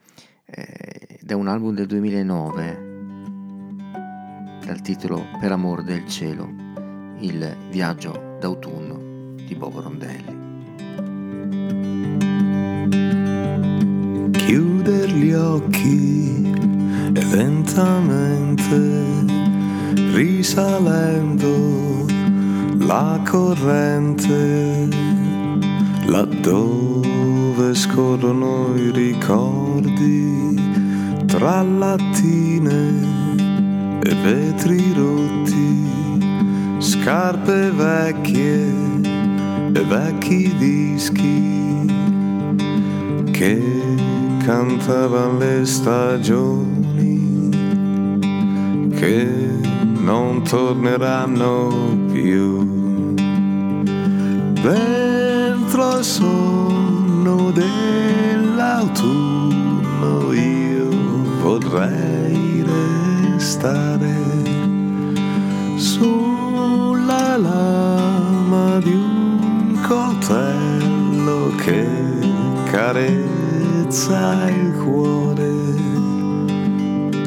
ed 0.46 1.30
è 1.30 1.34
un 1.34 1.48
album 1.48 1.76
del 1.76 1.88
2009 1.88 2.88
dal 4.66 4.82
titolo 4.82 5.26
Per 5.40 5.52
amor 5.52 5.84
del 5.84 6.08
cielo, 6.08 6.50
il 7.20 7.58
viaggio 7.70 8.38
d'autunno 8.40 9.36
di 9.36 9.56
Bobo 9.56 9.82
Rondelli. 9.82 10.39
Chiuder 14.90 15.12
gli 15.12 15.34
occhi 15.34 16.52
e 17.14 17.26
lentamente 17.26 19.06
risalendo 20.14 22.08
la 22.80 23.22
corrente 23.24 24.88
laddove 26.06 27.76
scorrono 27.76 28.74
i 28.76 28.90
ricordi 28.92 30.60
tra 31.28 31.62
lattine 31.62 34.00
e 34.02 34.16
vetri 34.24 34.92
rotti 34.94 35.88
scarpe 36.80 37.70
vecchie 37.72 38.74
e 39.72 39.84
vecchi 39.84 40.52
dischi 40.58 41.86
che 43.32 44.09
cantavan 44.50 45.38
le 45.38 45.62
stagioni 45.64 47.22
che 48.98 49.30
non 50.02 50.42
torneranno 50.42 51.70
più. 52.12 53.14
Dentro 54.54 55.84
al 55.84 56.04
sonno 56.04 57.52
dell'autunno 57.52 60.34
io 60.34 60.90
vorrei 61.44 62.66
restare 62.66 64.18
sulla 65.76 67.38
lama 67.38 68.80
di 68.80 68.94
un 68.94 69.80
coltello 69.88 71.52
che 71.56 71.88
carezza 72.72 73.39
il 74.50 74.72
cuore 74.84 75.52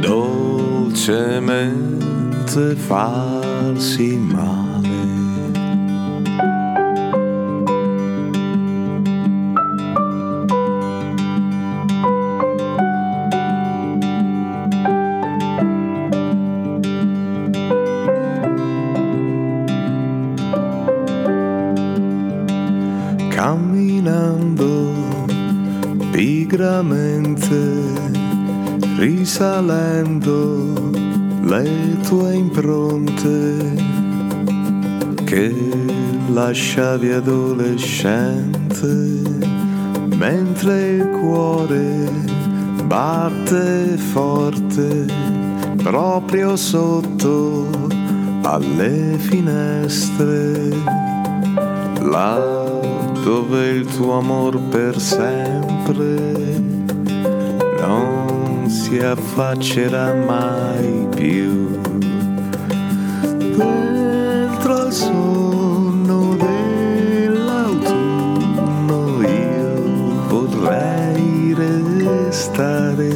dolcemente 0.00 0.94
farsi 2.76 4.16
male. 4.16 4.61
Pigramente, 27.02 27.50
risalendo 28.98 30.90
le 31.42 31.96
tue 32.02 32.34
impronte 32.34 33.74
che 35.24 35.54
lasciavi 36.28 37.10
adolescente 37.10 38.86
mentre 40.16 40.90
il 40.96 41.08
cuore 41.20 42.10
batte 42.84 43.96
forte 43.96 45.06
proprio 45.82 46.54
sotto 46.56 47.68
alle 48.42 49.16
finestre, 49.18 50.68
là 52.00 52.60
dove 53.24 53.68
il 53.70 53.86
tuo 53.86 54.18
amor 54.18 54.60
per 54.68 55.00
sempre 55.00 56.71
non 57.86 58.68
si 58.68 58.98
affaccerà 58.98 60.12
mai 60.14 61.06
più. 61.16 61.80
Dentro 63.56 64.74
al 64.74 64.92
sonno 64.92 66.36
dell'autunno 66.36 69.22
io 69.22 69.82
vorrei 70.28 71.54
restare 71.54 73.10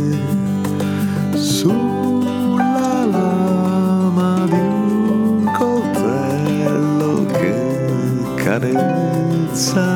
sulla 1.35 3.05
lama 3.09 4.47
di 4.47 4.59
un 4.59 5.53
coltello 5.57 7.27
che 7.27 7.79
carezza 8.35 9.96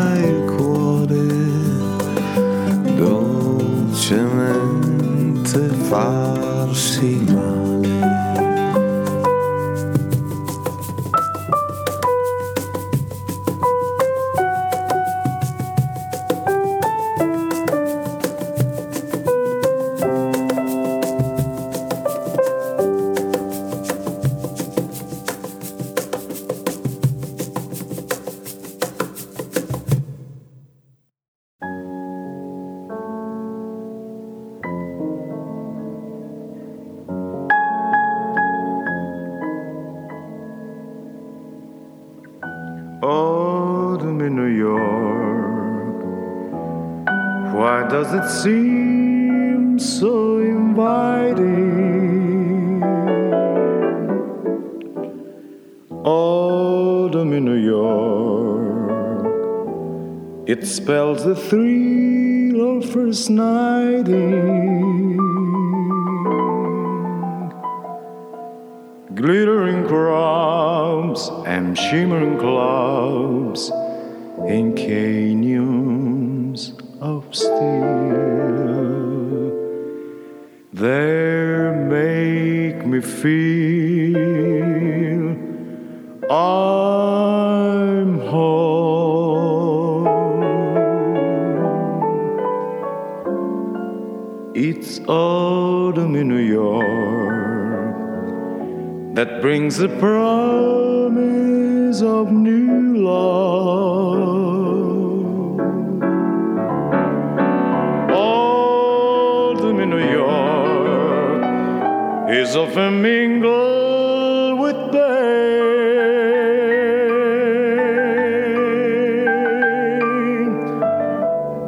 is 112.33 112.55
often 112.55 113.03
mingled 113.03 114.61
with 114.61 114.77
pain. 114.93 115.31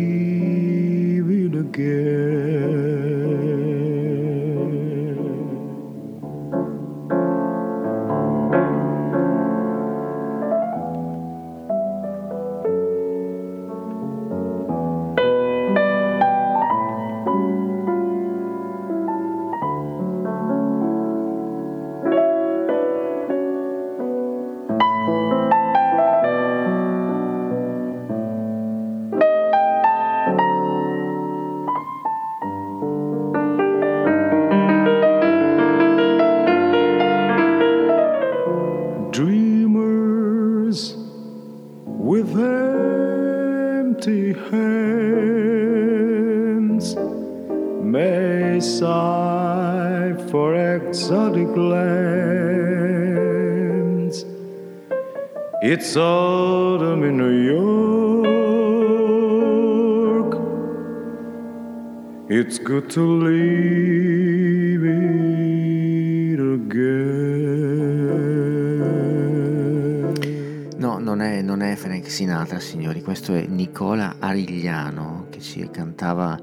signori, 72.71 73.01
questo 73.01 73.33
è 73.33 73.47
Nicola 73.47 74.15
Arigliano 74.19 75.27
che 75.29 75.41
ci 75.41 75.69
cantava 75.69 76.39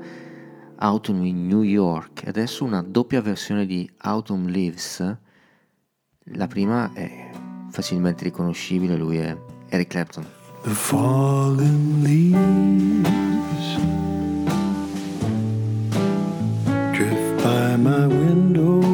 Autumn 0.76 1.24
in 1.24 1.46
New 1.46 1.62
York. 1.62 2.24
Adesso 2.26 2.64
una 2.64 2.82
doppia 2.82 3.22
versione 3.22 3.64
di 3.64 3.90
Autumn 3.96 4.48
Leaves. 4.48 5.16
La 6.34 6.46
prima 6.46 6.92
è 6.92 7.30
facilmente 7.70 8.24
riconoscibile, 8.24 8.94
lui 8.94 9.16
è 9.16 9.34
Eric 9.70 9.88
Clapton. 9.88 10.26
The 10.64 10.68
fallen 10.68 12.02
leaves 12.02 13.78
drift 16.92 17.42
by 17.42 17.74
my 17.78 18.04
window. 18.04 18.88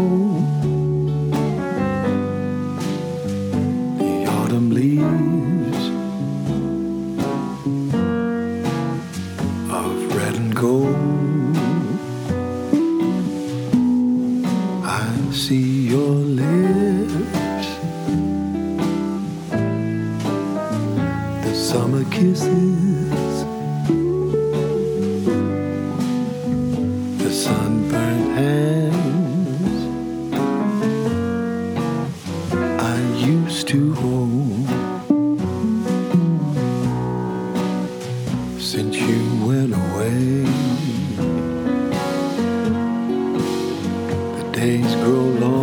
Days 44.65 44.95
grow 44.95 45.29
long, 45.45 45.54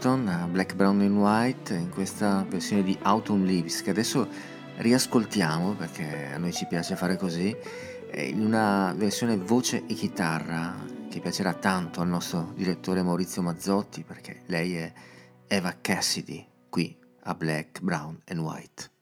Burton 0.00 0.28
a 0.28 0.46
Black, 0.46 0.76
Brown 0.76 1.02
and 1.02 1.18
White 1.18 1.74
in 1.74 1.90
questa 1.90 2.46
versione 2.48 2.82
di 2.82 2.96
Autumn 3.02 3.44
Leaves 3.44 3.82
che 3.82 3.90
adesso 3.90 4.26
riascoltiamo 4.78 5.74
perché 5.74 6.30
a 6.32 6.38
noi 6.38 6.54
ci 6.54 6.64
piace 6.64 6.96
fare 6.96 7.18
così 7.18 7.54
eh, 8.10 8.28
in 8.28 8.40
una 8.40 8.94
versione 8.96 9.36
voce 9.36 9.84
e 9.86 9.92
chitarra 9.92 10.74
che 11.10 11.20
piacerà 11.20 11.52
tanto 11.52 12.00
al 12.00 12.08
nostro 12.08 12.50
direttore 12.56 13.02
Maurizio 13.02 13.42
Mazzotti 13.42 14.02
perché 14.02 14.40
lei 14.46 14.76
è 14.76 14.90
Eva 15.46 15.76
Cassidy 15.78 16.46
qui 16.70 16.96
a 17.24 17.34
Black, 17.34 17.82
Brown 17.82 18.22
and 18.28 18.40
White. 18.40 18.99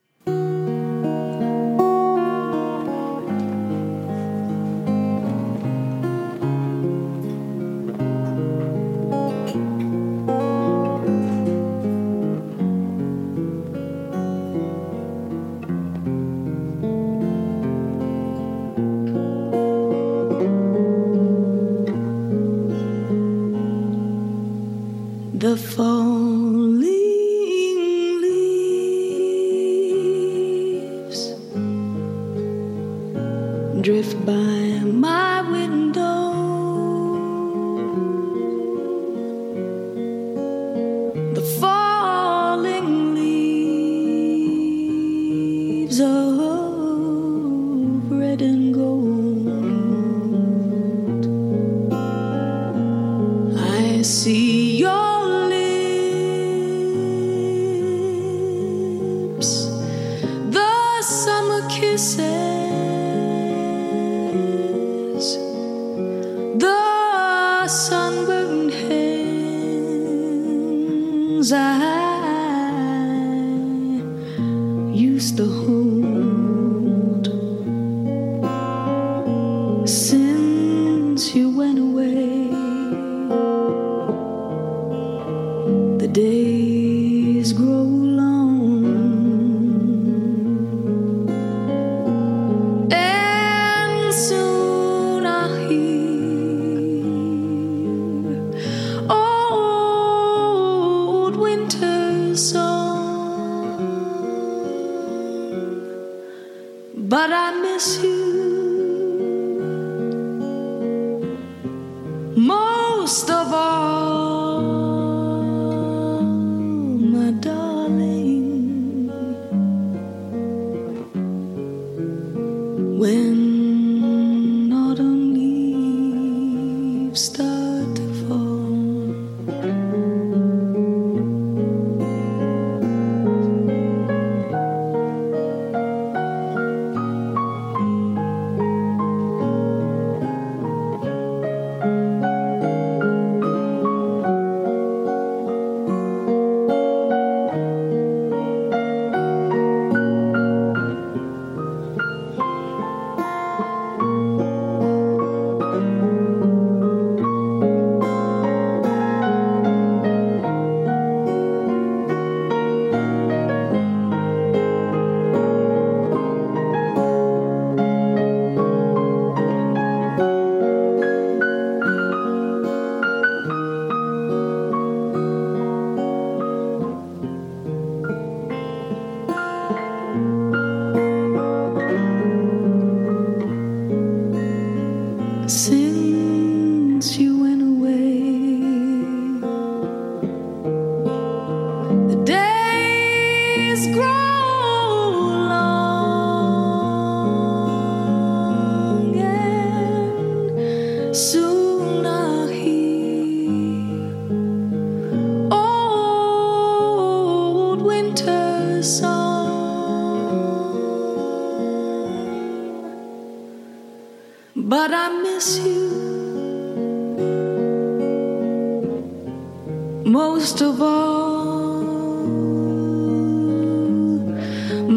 see 54.03 54.68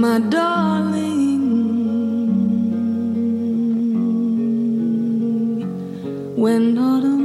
my 0.02 0.18
darling, 0.18 1.44
when 6.36 6.78
autumn. 6.78 7.21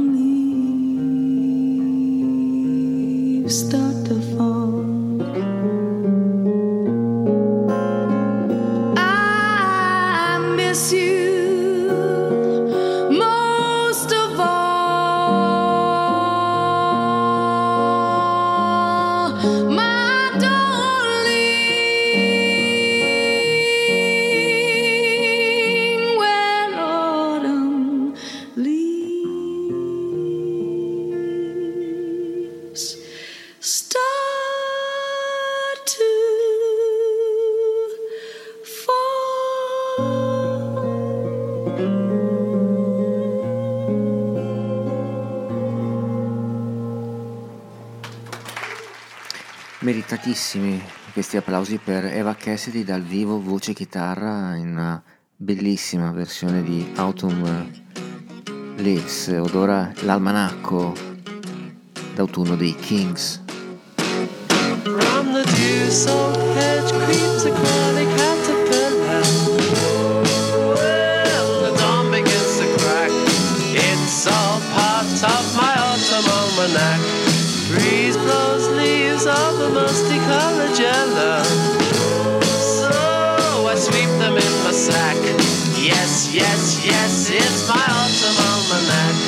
questi 51.18 51.36
applausi 51.36 51.80
per 51.82 52.04
Eva 52.04 52.36
Cassidy 52.36 52.84
dal 52.84 53.02
vivo, 53.02 53.40
voce 53.40 53.72
chitarra, 53.72 54.54
in 54.54 54.68
una 54.68 55.02
bellissima 55.34 56.12
versione 56.12 56.62
di 56.62 56.92
Autumn 56.94 57.44
eh, 57.44 58.80
Leaves, 58.80 59.26
odora 59.26 59.92
l'almanacco 60.02 60.94
d'autunno 62.14 62.54
dei 62.54 62.72
Kings. 62.76 63.42
From 64.84 65.32
the 65.32 65.42
deer. 65.56 65.78
Yes, 84.90 86.32
yes, 86.32 86.84
yes, 86.84 87.30
it's 87.30 87.68
my 87.68 87.74
autumn 87.76 88.36
almanac. 88.48 89.27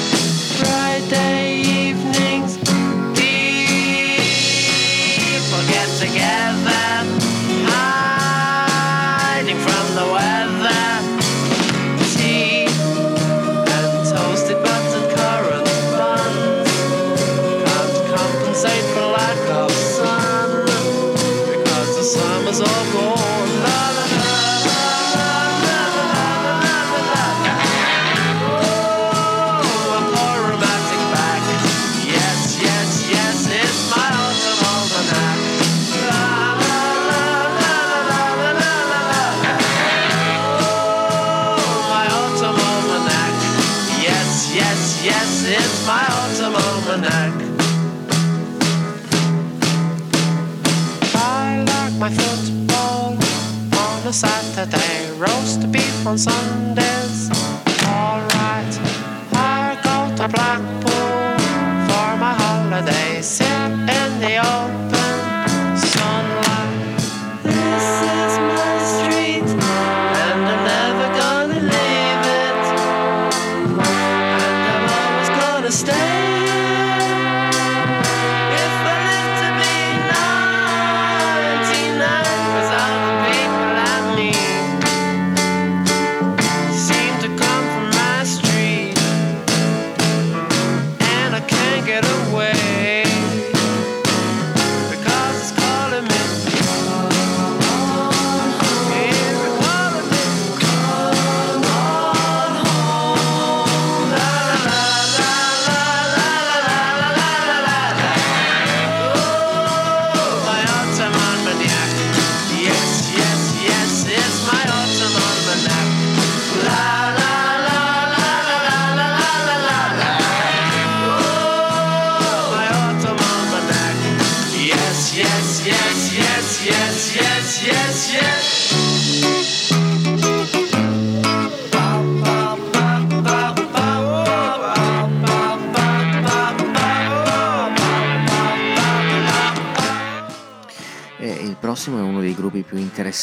on 56.11 56.19
song. 56.19 56.50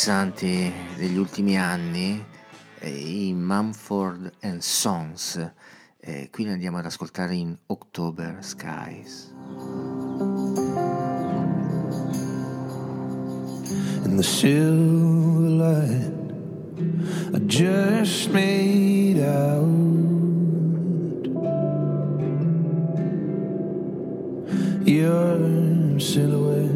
interessanti 0.07 0.71
degli 0.95 1.17
ultimi 1.17 1.57
anni, 1.57 2.23
eh, 2.79 2.89
i 2.89 3.33
Mumford 3.33 4.31
and 4.39 4.61
Sons, 4.61 5.51
eh, 5.99 6.29
qui 6.31 6.45
li 6.45 6.51
andiamo 6.51 6.77
ad 6.77 6.85
ascoltare 6.85 7.35
in 7.35 7.57
October 7.65 8.37
Skies. 8.39 9.33
In 14.05 14.15
the 14.15 14.23
silver 14.23 15.49
light 15.49 16.13
I 17.33 17.39
just 17.45 18.29
made 18.31 19.19
out. 19.19 19.75
Your 24.85 25.99
silhouette. 25.99 26.66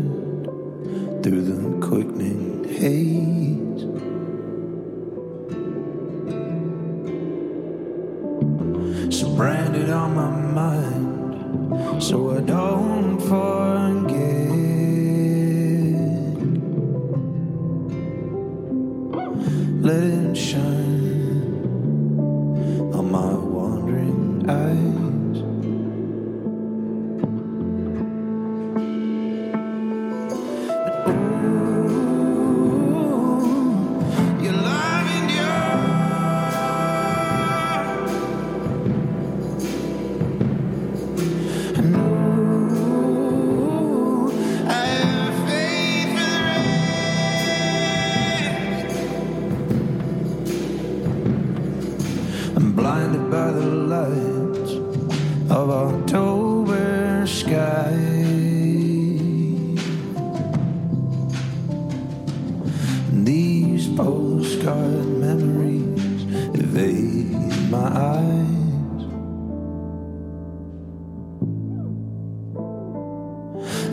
invade 66.74 67.69
my 67.69 67.80
eyes. 67.80 69.03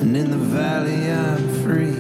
And 0.01 0.17
in 0.17 0.31
the 0.31 0.37
valley, 0.37 1.11
I'm 1.11 1.49
free. 1.65 1.98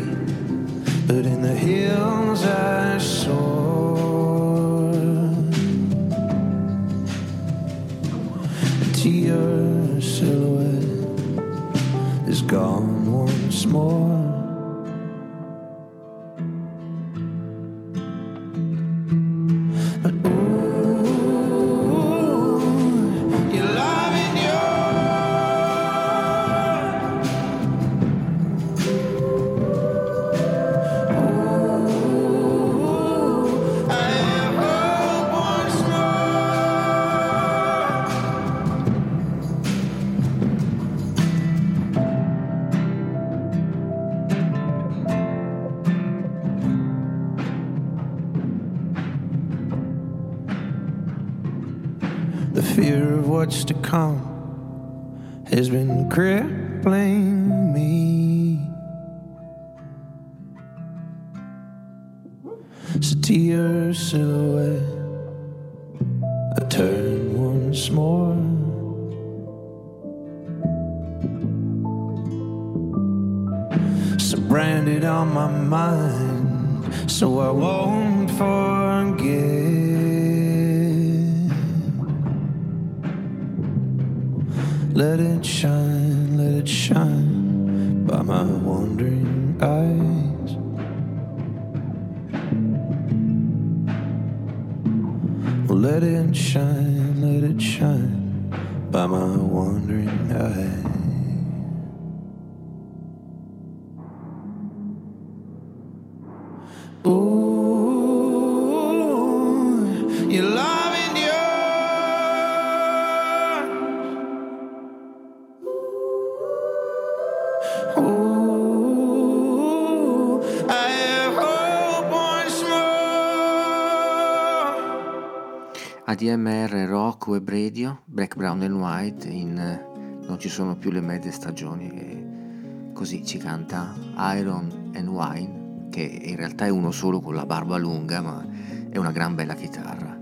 Q 127.28 127.42
Bredio, 127.42 128.00
Black, 128.06 128.36
Brown 128.36 128.62
and 128.62 128.76
White, 128.76 129.28
in 129.28 129.58
eh, 129.58 129.84
Non 130.26 130.38
ci 130.38 130.48
sono 130.48 130.76
più 130.76 130.90
le 130.90 131.02
mezze 131.02 131.30
stagioni 131.30 131.90
e 131.90 132.92
così 132.94 133.22
ci 133.22 133.36
canta 133.36 133.94
Iron 134.34 134.92
and 134.94 135.08
Wine 135.08 135.88
che 135.90 136.00
in 136.00 136.36
realtà 136.36 136.64
è 136.64 136.70
uno 136.70 136.90
solo 136.90 137.20
con 137.20 137.34
la 137.34 137.44
barba 137.44 137.76
lunga 137.76 138.22
ma 138.22 138.42
è 138.88 138.96
una 138.96 139.12
gran 139.12 139.34
bella 139.34 139.52
chitarra. 139.52 140.18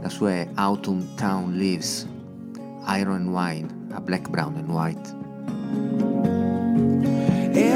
La 0.00 0.08
sua 0.08 0.32
è 0.32 0.48
Autumn 0.54 1.14
Town 1.14 1.52
Leaves, 1.52 2.04
Iron 2.88 3.14
and 3.14 3.28
Wine 3.28 3.86
a 3.92 4.00
Black, 4.00 4.28
Brown 4.28 4.56
and 4.56 4.68
White. 4.68 5.16
E 7.56 7.72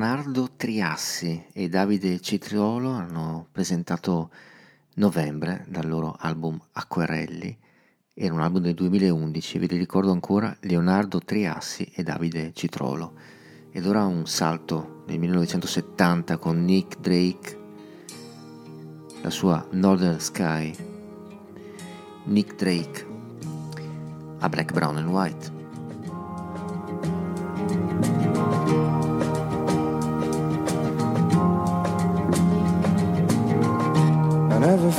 Leonardo 0.00 0.48
Triassi 0.56 1.44
e 1.52 1.68
Davide 1.68 2.20
Citriolo 2.20 2.88
hanno 2.88 3.46
presentato 3.52 4.30
Novembre 4.94 5.66
dal 5.68 5.86
loro 5.86 6.16
album 6.18 6.58
Acquerelli. 6.72 7.54
Era 8.14 8.32
un 8.32 8.40
album 8.40 8.62
del 8.62 8.72
2011, 8.72 9.58
ve 9.58 9.66
li 9.66 9.76
ricordo 9.76 10.10
ancora, 10.10 10.56
Leonardo 10.60 11.18
Triassi 11.18 11.92
e 11.94 12.02
Davide 12.02 12.52
Citrolo. 12.54 13.12
Ed 13.70 13.86
ora 13.86 14.06
un 14.06 14.26
salto 14.26 15.04
nel 15.06 15.18
1970 15.18 16.38
con 16.38 16.64
Nick 16.64 16.98
Drake, 16.98 17.58
la 19.20 19.30
sua 19.30 19.68
Northern 19.72 20.18
Sky. 20.18 20.74
Nick 22.24 22.54
Drake 22.54 23.06
a 24.38 24.48
Black, 24.48 24.72
Brown 24.72 24.96
and 24.96 25.10
White. 25.10 25.59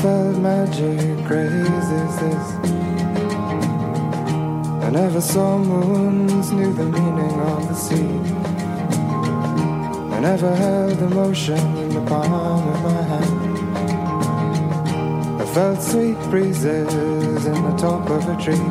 Felt 0.01 0.37
magic 0.37 1.29
as 1.29 2.15
this. 2.19 2.47
I 4.83 4.89
never 4.89 5.21
saw 5.21 5.59
moons, 5.59 6.51
knew 6.51 6.73
the 6.73 6.85
meaning 6.85 7.39
of 7.39 7.67
the 7.67 7.75
sea. 7.75 8.17
I 10.15 10.19
never 10.19 10.55
held 10.55 10.99
emotion 11.03 11.77
in 11.77 11.89
the 11.89 12.01
palm 12.01 12.67
of 12.67 12.81
my 12.81 13.01
hand. 13.11 13.41
I 15.39 15.45
felt 15.53 15.79
sweet 15.83 16.17
breezes 16.31 17.45
in 17.45 17.63
the 17.63 17.75
top 17.77 18.09
of 18.09 18.27
a 18.27 18.35
tree, 18.41 18.69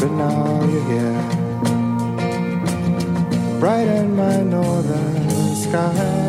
but 0.00 0.10
now 0.12 0.64
you're 0.64 0.88
here. 0.94 1.22
Brighten 3.60 4.16
my 4.16 4.40
northern 4.44 5.54
sky. 5.56 6.27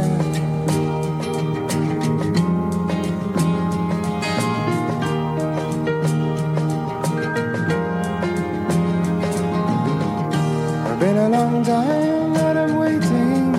Long 11.59 11.65
time 11.65 12.33
that 12.33 12.57
I'm 12.57 12.75
waiting. 12.77 13.55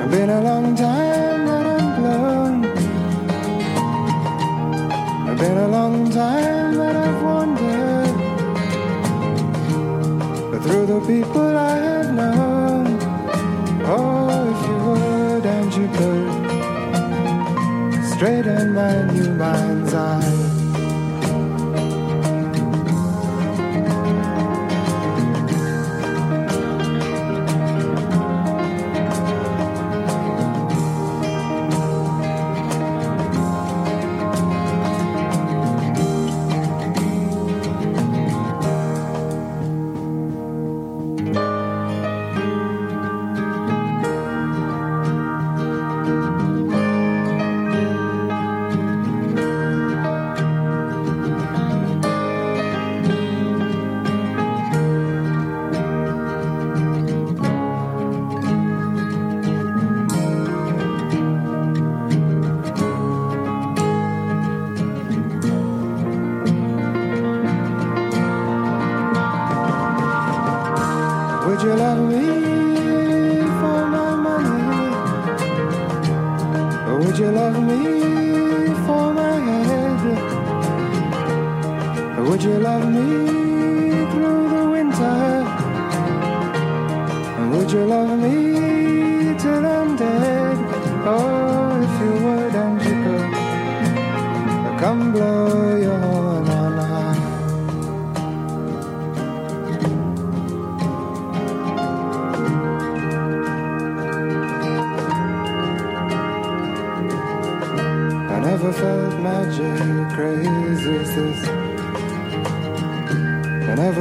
It's 0.00 0.10
been 0.10 0.30
a 0.30 0.40
long 0.40 0.74
time 0.74 1.46
that 1.46 1.66
I'm 1.66 2.00
blown. 2.00 2.64
It's 5.28 5.40
been 5.40 5.58
a 5.58 5.68
long 5.68 6.10
time 6.10 6.74
that 6.76 6.96
I've 6.96 7.22
wandered. 7.22 8.16
But 10.50 10.62
through 10.62 10.86
the 10.86 11.00
people 11.06 11.56
I 11.56 11.76
have 11.76 12.14
known, 12.14 12.98
oh, 13.84 14.52
if 14.52 14.60
you 14.68 14.76
would 14.86 15.44
and 15.44 15.74
you 15.74 15.88
could, 15.98 16.28
straighten 18.14 18.72
my 18.72 19.02
new 19.12 19.30
mind's 19.34 19.92
eye. 19.92 20.33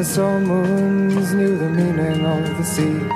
Never 0.04 0.40
moons, 0.42 1.34
knew 1.34 1.58
the 1.58 1.70
meaning 1.70 2.26
of 2.26 2.58
the 2.58 2.64
sea. 2.66 3.08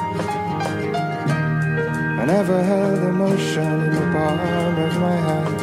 I 2.21 2.23
never 2.25 2.63
held 2.63 2.99
emotion 2.99 3.81
in 3.83 3.91
the 3.91 4.07
palm 4.13 4.39
of 4.85 4.95
my 4.97 5.17
hand. 5.27 5.59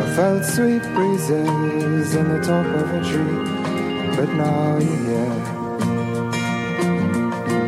I 0.00 0.04
felt 0.16 0.44
sweet 0.46 0.82
breezes 0.94 2.14
in 2.14 2.26
the 2.26 2.40
top 2.40 2.64
of 2.64 2.90
a 2.94 3.00
tree, 3.04 4.16
but 4.16 4.30
now 4.32 4.78
you're 4.78 4.96
here. 5.10 5.40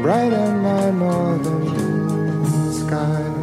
Bright 0.00 0.32
in 0.32 0.60
my 0.62 0.90
northern 0.90 2.72
sky. 2.72 3.37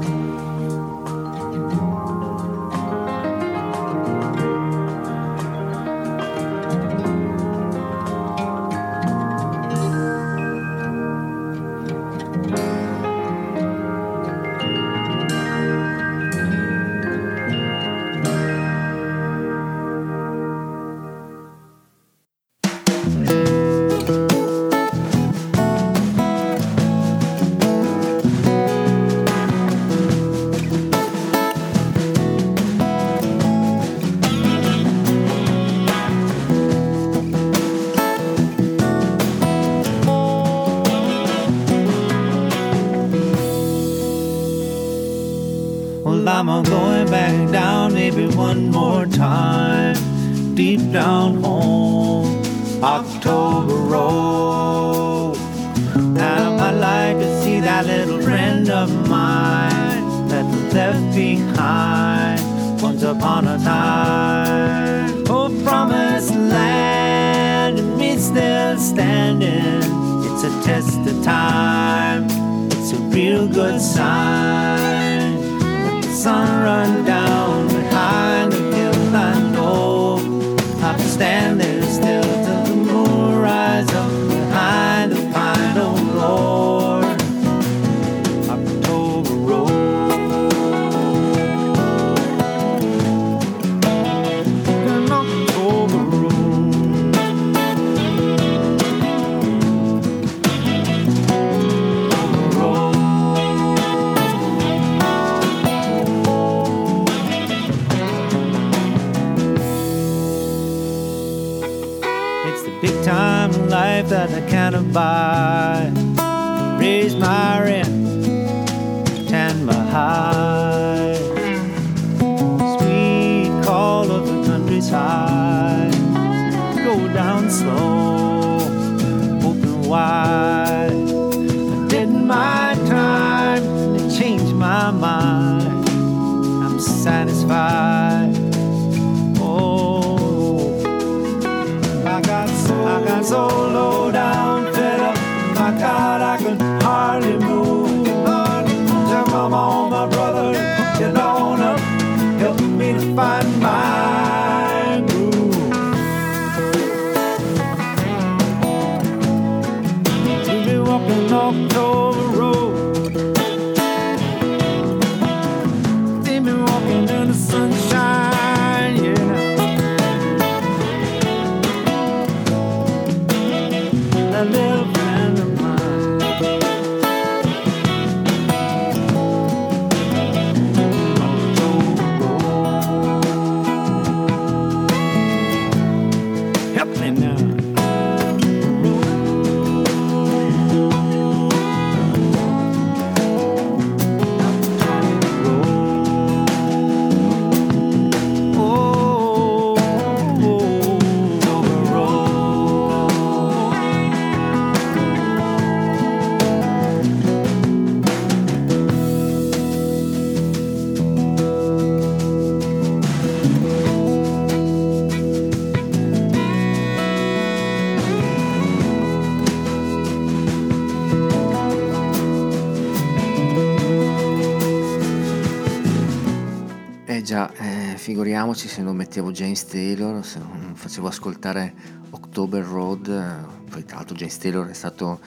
Figuriamoci 228.26 228.68
se 228.68 228.82
non 228.82 228.96
mettevo 228.96 229.32
James 229.32 229.68
Taylor, 229.68 230.26
se 230.26 230.40
non 230.40 230.72
facevo 230.74 231.06
ascoltare 231.06 231.76
October 232.10 232.66
Road, 232.66 233.08
eh, 233.08 233.70
poi 233.70 233.86
tra 233.86 233.98
l'altro 233.98 234.16
James 234.16 234.36
Taylor 234.40 234.68
è 234.68 234.74
stato 234.74 235.20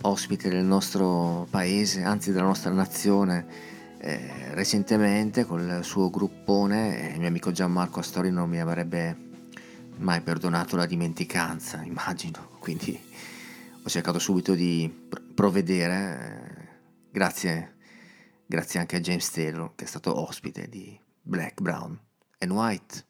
ospite 0.00 0.48
del 0.48 0.64
nostro 0.64 1.46
paese, 1.50 2.02
anzi 2.02 2.32
della 2.32 2.46
nostra 2.46 2.72
nazione, 2.72 3.46
eh, 3.98 4.54
recentemente 4.54 5.44
col 5.44 5.84
suo 5.84 6.10
gruppone 6.10 7.12
il 7.12 7.20
mio 7.20 7.28
amico 7.28 7.52
Gianmarco 7.52 8.00
Astori 8.00 8.32
non 8.32 8.48
mi 8.48 8.58
avrebbe 8.58 9.16
mai 9.98 10.20
perdonato 10.20 10.74
la 10.74 10.86
dimenticanza, 10.86 11.80
immagino, 11.86 12.48
quindi 12.58 13.00
ho 13.84 13.88
cercato 13.88 14.18
subito 14.18 14.56
di 14.56 14.92
pr- 15.08 15.22
provvedere, 15.32 15.94
eh, 16.18 16.68
grazie, 17.12 17.76
grazie 18.46 18.80
anche 18.80 18.96
a 18.96 19.00
James 19.00 19.30
Taylor 19.30 19.76
che 19.76 19.84
è 19.84 19.86
stato 19.86 20.20
ospite 20.20 20.68
di 20.68 20.99
Black, 21.30 21.54
Brown 21.60 22.00
and 22.42 22.56
White. 22.56 23.04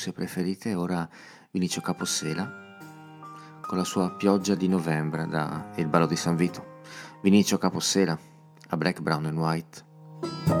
Se 0.00 0.12
preferite, 0.14 0.74
ora 0.74 1.06
Vinicio 1.50 1.82
Capossela 1.82 2.78
con 3.60 3.76
la 3.76 3.84
sua 3.84 4.10
pioggia 4.12 4.54
di 4.54 4.66
novembre 4.66 5.26
da 5.26 5.72
Il 5.76 5.88
ballo 5.88 6.06
di 6.06 6.16
San 6.16 6.36
Vito. 6.36 6.80
Vinicio 7.22 7.58
Capossela 7.58 8.18
a 8.68 8.76
Black, 8.78 9.00
Brown 9.00 9.26
and 9.26 9.36
White. 9.36 10.59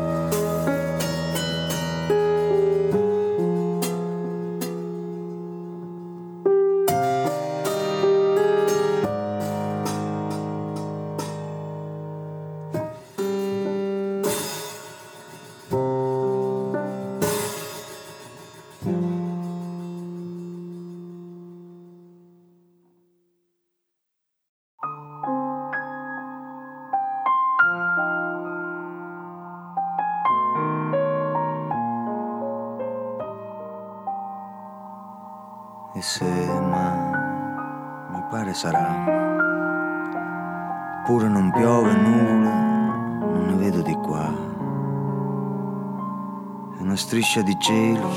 Striscia 47.30 47.46
di 47.46 47.54
cielo, 47.60 48.10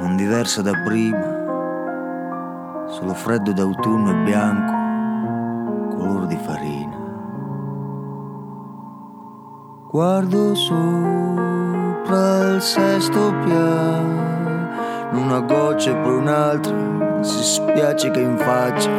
non 0.00 0.16
diversa 0.16 0.60
da 0.60 0.72
prima, 0.84 1.22
solo 2.88 3.14
freddo 3.14 3.52
d'autunno 3.52 4.10
e 4.10 4.14
bianco, 4.24 4.72
color 5.94 6.26
di 6.26 6.34
farina. 6.34 6.96
Guardo 9.88 10.56
sopra 10.56 12.54
il 12.54 12.60
sesto 12.60 13.32
piano, 13.44 15.12
una 15.12 15.38
goccia 15.38 15.92
e 15.92 15.94
poi 15.94 16.16
un'altra, 16.16 17.22
si 17.22 17.44
spiace 17.44 18.10
in 18.16 18.36
faccia, 18.36 18.90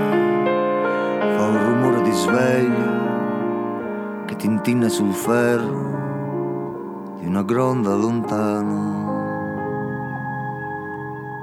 fa 1.36 1.46
un 1.46 1.66
rumore 1.66 2.04
di 2.04 2.12
sveglia 2.14 4.24
che 4.28 4.38
tintinna 4.38 4.88
sul 4.88 5.12
ferro 5.12 5.89
di 7.20 7.28
una 7.28 7.44
gronda 7.44 7.94
lontana. 7.96 9.18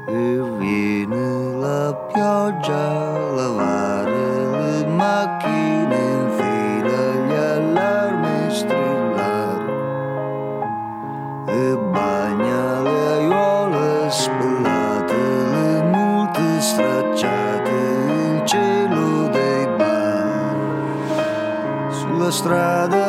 E 0.09 0.41
viene 0.59 1.59
la 1.59 1.95
pioggia 2.13 2.75
a 2.75 3.31
lavare 3.33 4.47
le 4.61 4.87
macchine 4.87 5.97
in 5.97 6.31
fila, 6.37 7.01
gli 7.27 7.35
allarmi 7.35 8.51
strillare 8.51 9.65
e 11.47 11.77
bagna 11.91 12.81
le 12.81 13.07
aiuole 13.19 14.11
spellate, 14.11 15.15
le 15.15 15.83
multe 15.83 16.61
stracciate, 16.61 17.71
il 17.71 18.45
cielo 18.47 19.29
dei 19.29 19.67
bar. 19.77 20.57
Sulla 21.91 22.31
strada 22.31 23.06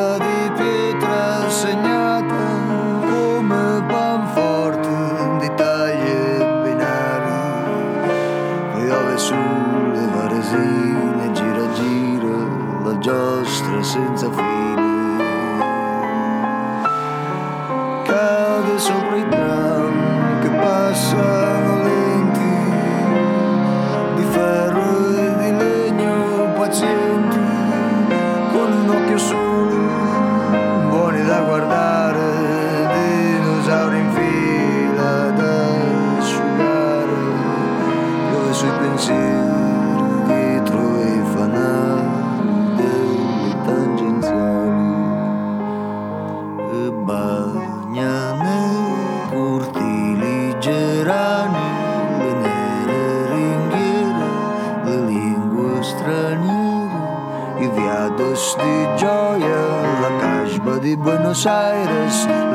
Buenos 61.46 62.47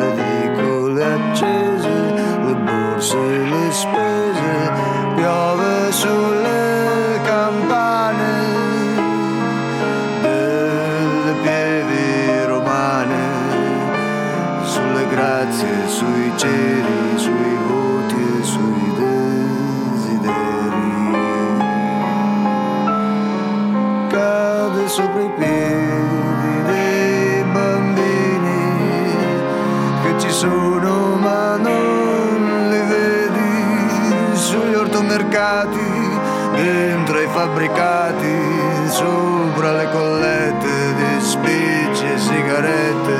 dentro 36.62 37.18
ai 37.18 37.26
fabbricati, 37.26 38.88
sopra 38.88 39.72
le 39.72 39.88
collette 39.90 40.94
di 40.94 41.20
spicci 41.20 42.04
e 42.04 42.18
sigarette, 42.18 43.16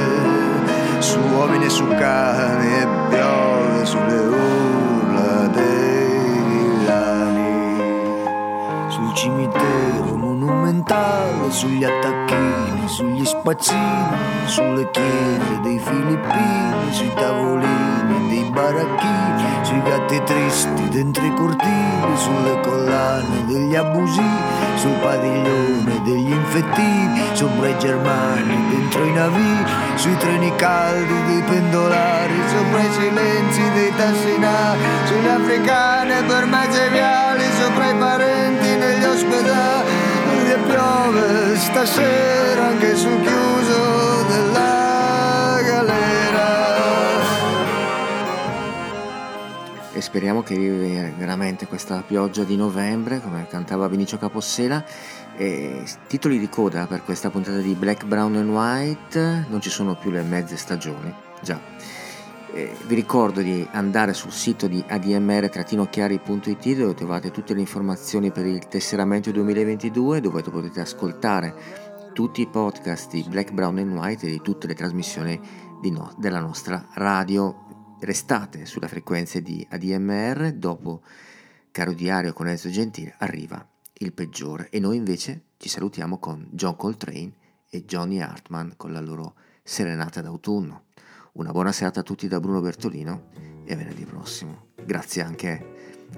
su 1.01 1.19
uomini 1.19 1.65
e 1.65 1.69
su 1.69 1.87
cani 1.89 2.75
e 2.75 2.87
piove 3.09 3.85
sulle 3.85 4.19
urla 4.19 5.47
dei 5.49 6.43
villani, 6.47 8.25
sul 8.89 9.13
cimitero 9.15 10.15
monumentale, 10.15 11.51
sugli 11.51 11.85
attacchini, 11.85 12.87
sugli 12.87 13.25
spazzini, 13.25 14.17
sulle 14.45 14.89
chiese 14.91 15.61
dei 15.63 15.79
filippini, 15.81 16.93
sui 16.93 17.13
tavolini 17.15 18.29
dei 18.29 18.45
baracchini, 18.51 19.52
sui 19.73 19.83
gatti 19.85 20.23
tristi 20.25 20.89
dentro 20.91 21.25
i 21.25 21.33
cortili, 21.35 22.17
sulle 22.17 22.61
collane 22.61 23.47
degli 23.47 23.75
abusivi, 23.75 24.43
sul 24.75 24.93
padiglione 25.01 26.03
degli 26.05 26.31
infettivi, 26.31 27.23
sopra 27.33 27.69
i 27.69 27.79
germani, 27.79 28.69
dentro 28.69 29.03
i 29.03 29.13
navi, 29.13 29.65
sui 29.95 30.15
treni 30.19 30.55
caldi 30.57 31.15
dei 31.27 31.43
pendolari, 31.43 32.35
sopra 32.55 32.81
i 32.83 32.93
silenzi 32.93 33.71
dei 33.73 33.93
tassinari, 33.97 34.81
sulle 35.07 35.31
africane 35.31 36.23
per 36.25 36.45
mezzo 36.45 36.79
ai 36.79 36.91
viali, 36.91 37.45
sopra 37.59 37.91
i 37.91 37.95
parenti 37.95 38.77
negli 38.77 39.05
ospedali. 39.05 39.91
E 40.53 40.57
piove 40.67 41.57
stasera 41.57 42.67
anche 42.67 42.95
sul 42.95 43.19
chiuso 43.23 44.23
della 44.29 44.72
speriamo 50.03 50.43
che 50.43 50.57
vive 50.57 51.15
veramente 51.17 51.67
questa 51.67 52.03
pioggia 52.03 52.43
di 52.43 52.57
novembre, 52.57 53.21
come 53.21 53.47
cantava 53.47 53.89
Vinicio 53.89 54.19
Capossela. 54.19 54.85
E 55.37 55.85
titoli 56.09 56.39
di 56.39 56.49
coda 56.49 56.87
per 56.87 57.05
questa 57.05 57.31
puntata 57.31 57.59
di 57.59 57.75
Black, 57.75 58.05
Brown 58.05 58.37
and 58.37 58.51
White, 58.51 59.47
non 59.49 59.61
ci 59.61 59.71
sono 59.71 59.95
più 59.95 60.11
le 60.11 60.23
mezze 60.23 60.57
stagioni, 60.57 61.15
già. 61.41 61.59
Vi 62.53 62.95
ricordo 62.95 63.41
di 63.41 63.67
andare 63.73 64.13
sul 64.13 64.33
sito 64.33 64.67
di 64.67 64.85
admr-chiari.it 64.87 66.77
dove 66.77 66.95
trovate 66.95 67.31
tutte 67.31 67.55
le 67.55 67.61
informazioni 67.61 68.31
per 68.31 68.45
il 68.45 68.69
tesseramento 68.69 69.31
2022, 69.31 70.21
dove 70.21 70.43
potete 70.43 70.81
ascoltare 70.81 71.55
tutti 72.13 72.43
i 72.43 72.49
podcast 72.49 73.11
di 73.13 73.25
Black, 73.27 73.53
Brown 73.53 73.79
and 73.79 73.97
White 73.97 74.27
e 74.27 74.31
di 74.31 74.41
tutte 74.43 74.67
le 74.67 74.75
trasmissioni 74.75 75.41
no- 75.91 76.13
della 76.19 76.41
nostra 76.41 76.87
radio 76.95 77.62
restate 78.03 78.67
sulle 78.67 78.89
frequenze 78.89 79.43
di 79.43 79.67
ADMR, 79.71 80.53
dopo 80.53 81.03
Caro 81.71 81.93
Diario 81.93 82.33
con 82.33 82.49
Enzo 82.49 82.69
Gentile 82.69 83.15
arriva 83.19 83.67
il 83.99 84.13
peggiore 84.13 84.69
e 84.71 84.81
noi 84.81 84.97
invece 84.97 85.45
ci 85.57 85.69
salutiamo 85.69 86.19
con 86.19 86.49
John 86.51 86.77
Coltrane 86.77 87.33
e 87.71 87.85
Johnny 87.85 88.21
Hartman 88.21 88.75
con 88.77 88.93
la 88.93 89.01
loro 89.01 89.35
Serenata 89.63 90.21
d'autunno. 90.21 90.87
Una 91.35 91.53
buona 91.53 91.71
serata 91.71 92.01
a 92.01 92.03
tutti 92.03 92.27
da 92.27 92.41
Bruno 92.41 92.61
Bertolino 92.61 93.29
e 93.65 93.73
a 93.73 93.77
venerdì 93.77 94.05
prossimo. 94.05 94.67
Grazie 94.85 95.23
anche 95.23 95.67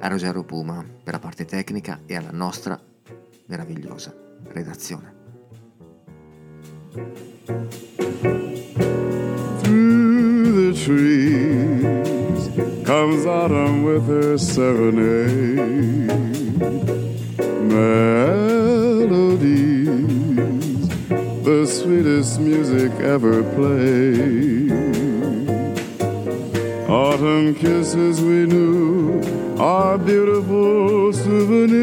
a 0.01 0.09
Rosario 0.09 0.45
Puma 0.45 0.83
per 0.83 1.13
la 1.13 1.21
parte 1.21 1.45
tecnica 1.45 2.01
e 2.07 2.17
alla 2.17 2.33
nostra 2.33 2.81
meravigliosa 3.47 4.15
redazione. 4.45 5.23
Through 9.63 10.73
the 10.73 10.73
trees 10.73 11.64
comes 12.85 13.25
autumn 13.25 13.83
with 13.83 14.07
her 14.07 14.37
serenade. 14.37 16.07
Melodies, 17.73 18.59
the 21.45 21.67
sweetest 21.67 22.41
music 22.41 22.93
ever 23.01 23.43
played. 23.55 24.71
Autumn 26.87 27.55
kisses 27.55 28.21
we 28.21 28.45
knew 28.45 29.23
are 29.59 29.97
beautiful 29.97 31.11
souvenirs. 31.13 31.75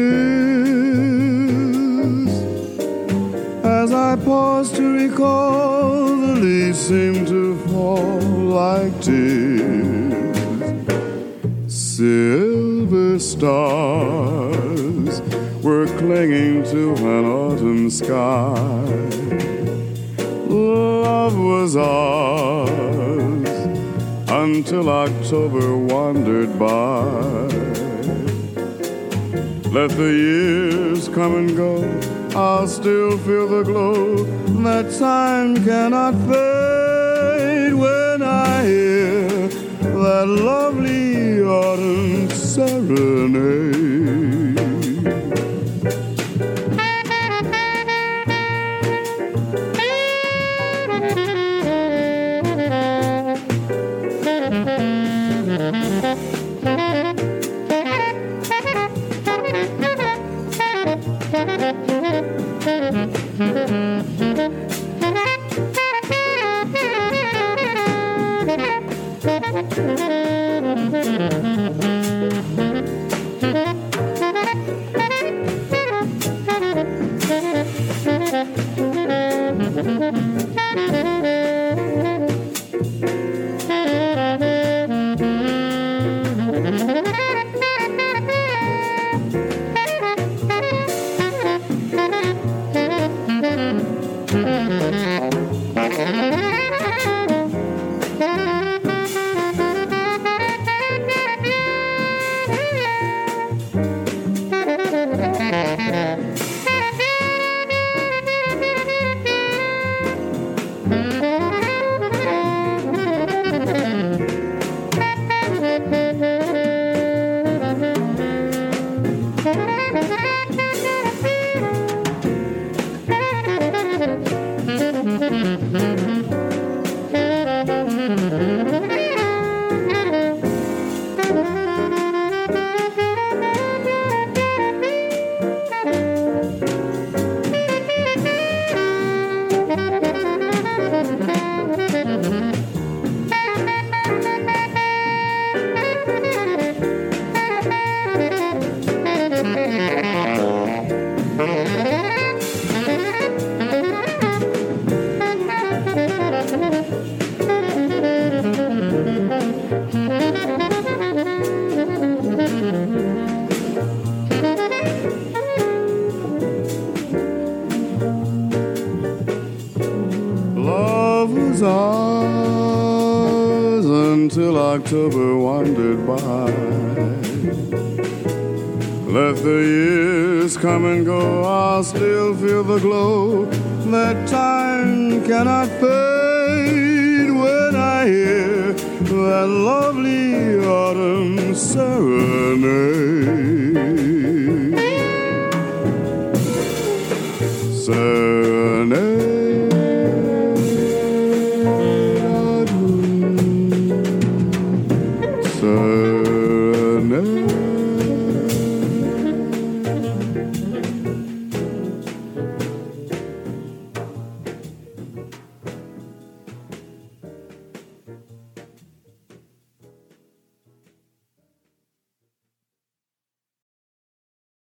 As 3.64 3.92
I 3.92 4.14
pause 4.24 4.70
to 4.72 5.08
recall, 5.08 6.16
the 6.16 6.34
leaves 6.34 6.78
seem 6.78 7.26
to 7.26 7.56
fall 7.66 8.20
like 8.60 9.00
tears. 9.00 10.31
Silver 12.02 13.16
stars 13.20 15.22
were 15.62 15.86
clinging 15.98 16.64
to 16.64 16.94
an 16.96 17.24
autumn 17.24 17.88
sky. 17.88 18.54
Love 20.48 21.38
was 21.38 21.76
ours 21.76 23.48
until 24.28 24.88
October 24.88 25.76
wandered 25.76 26.58
by. 26.58 27.04
Let 29.70 29.90
the 29.90 30.12
years 30.26 31.08
come 31.08 31.36
and 31.36 31.56
go, 31.56 31.84
I'll 32.34 32.66
still 32.66 33.16
feel 33.18 33.46
the 33.46 33.62
glow 33.62 34.24
that 34.64 34.92
time 34.98 35.64
cannot 35.64 36.14
fade 36.26 37.74
when 37.74 38.22
I 38.22 38.64
hear 38.64 39.21
that 40.02 40.26
lovely 40.26 41.40
autumn 41.42 42.28
serenade. 42.30 44.01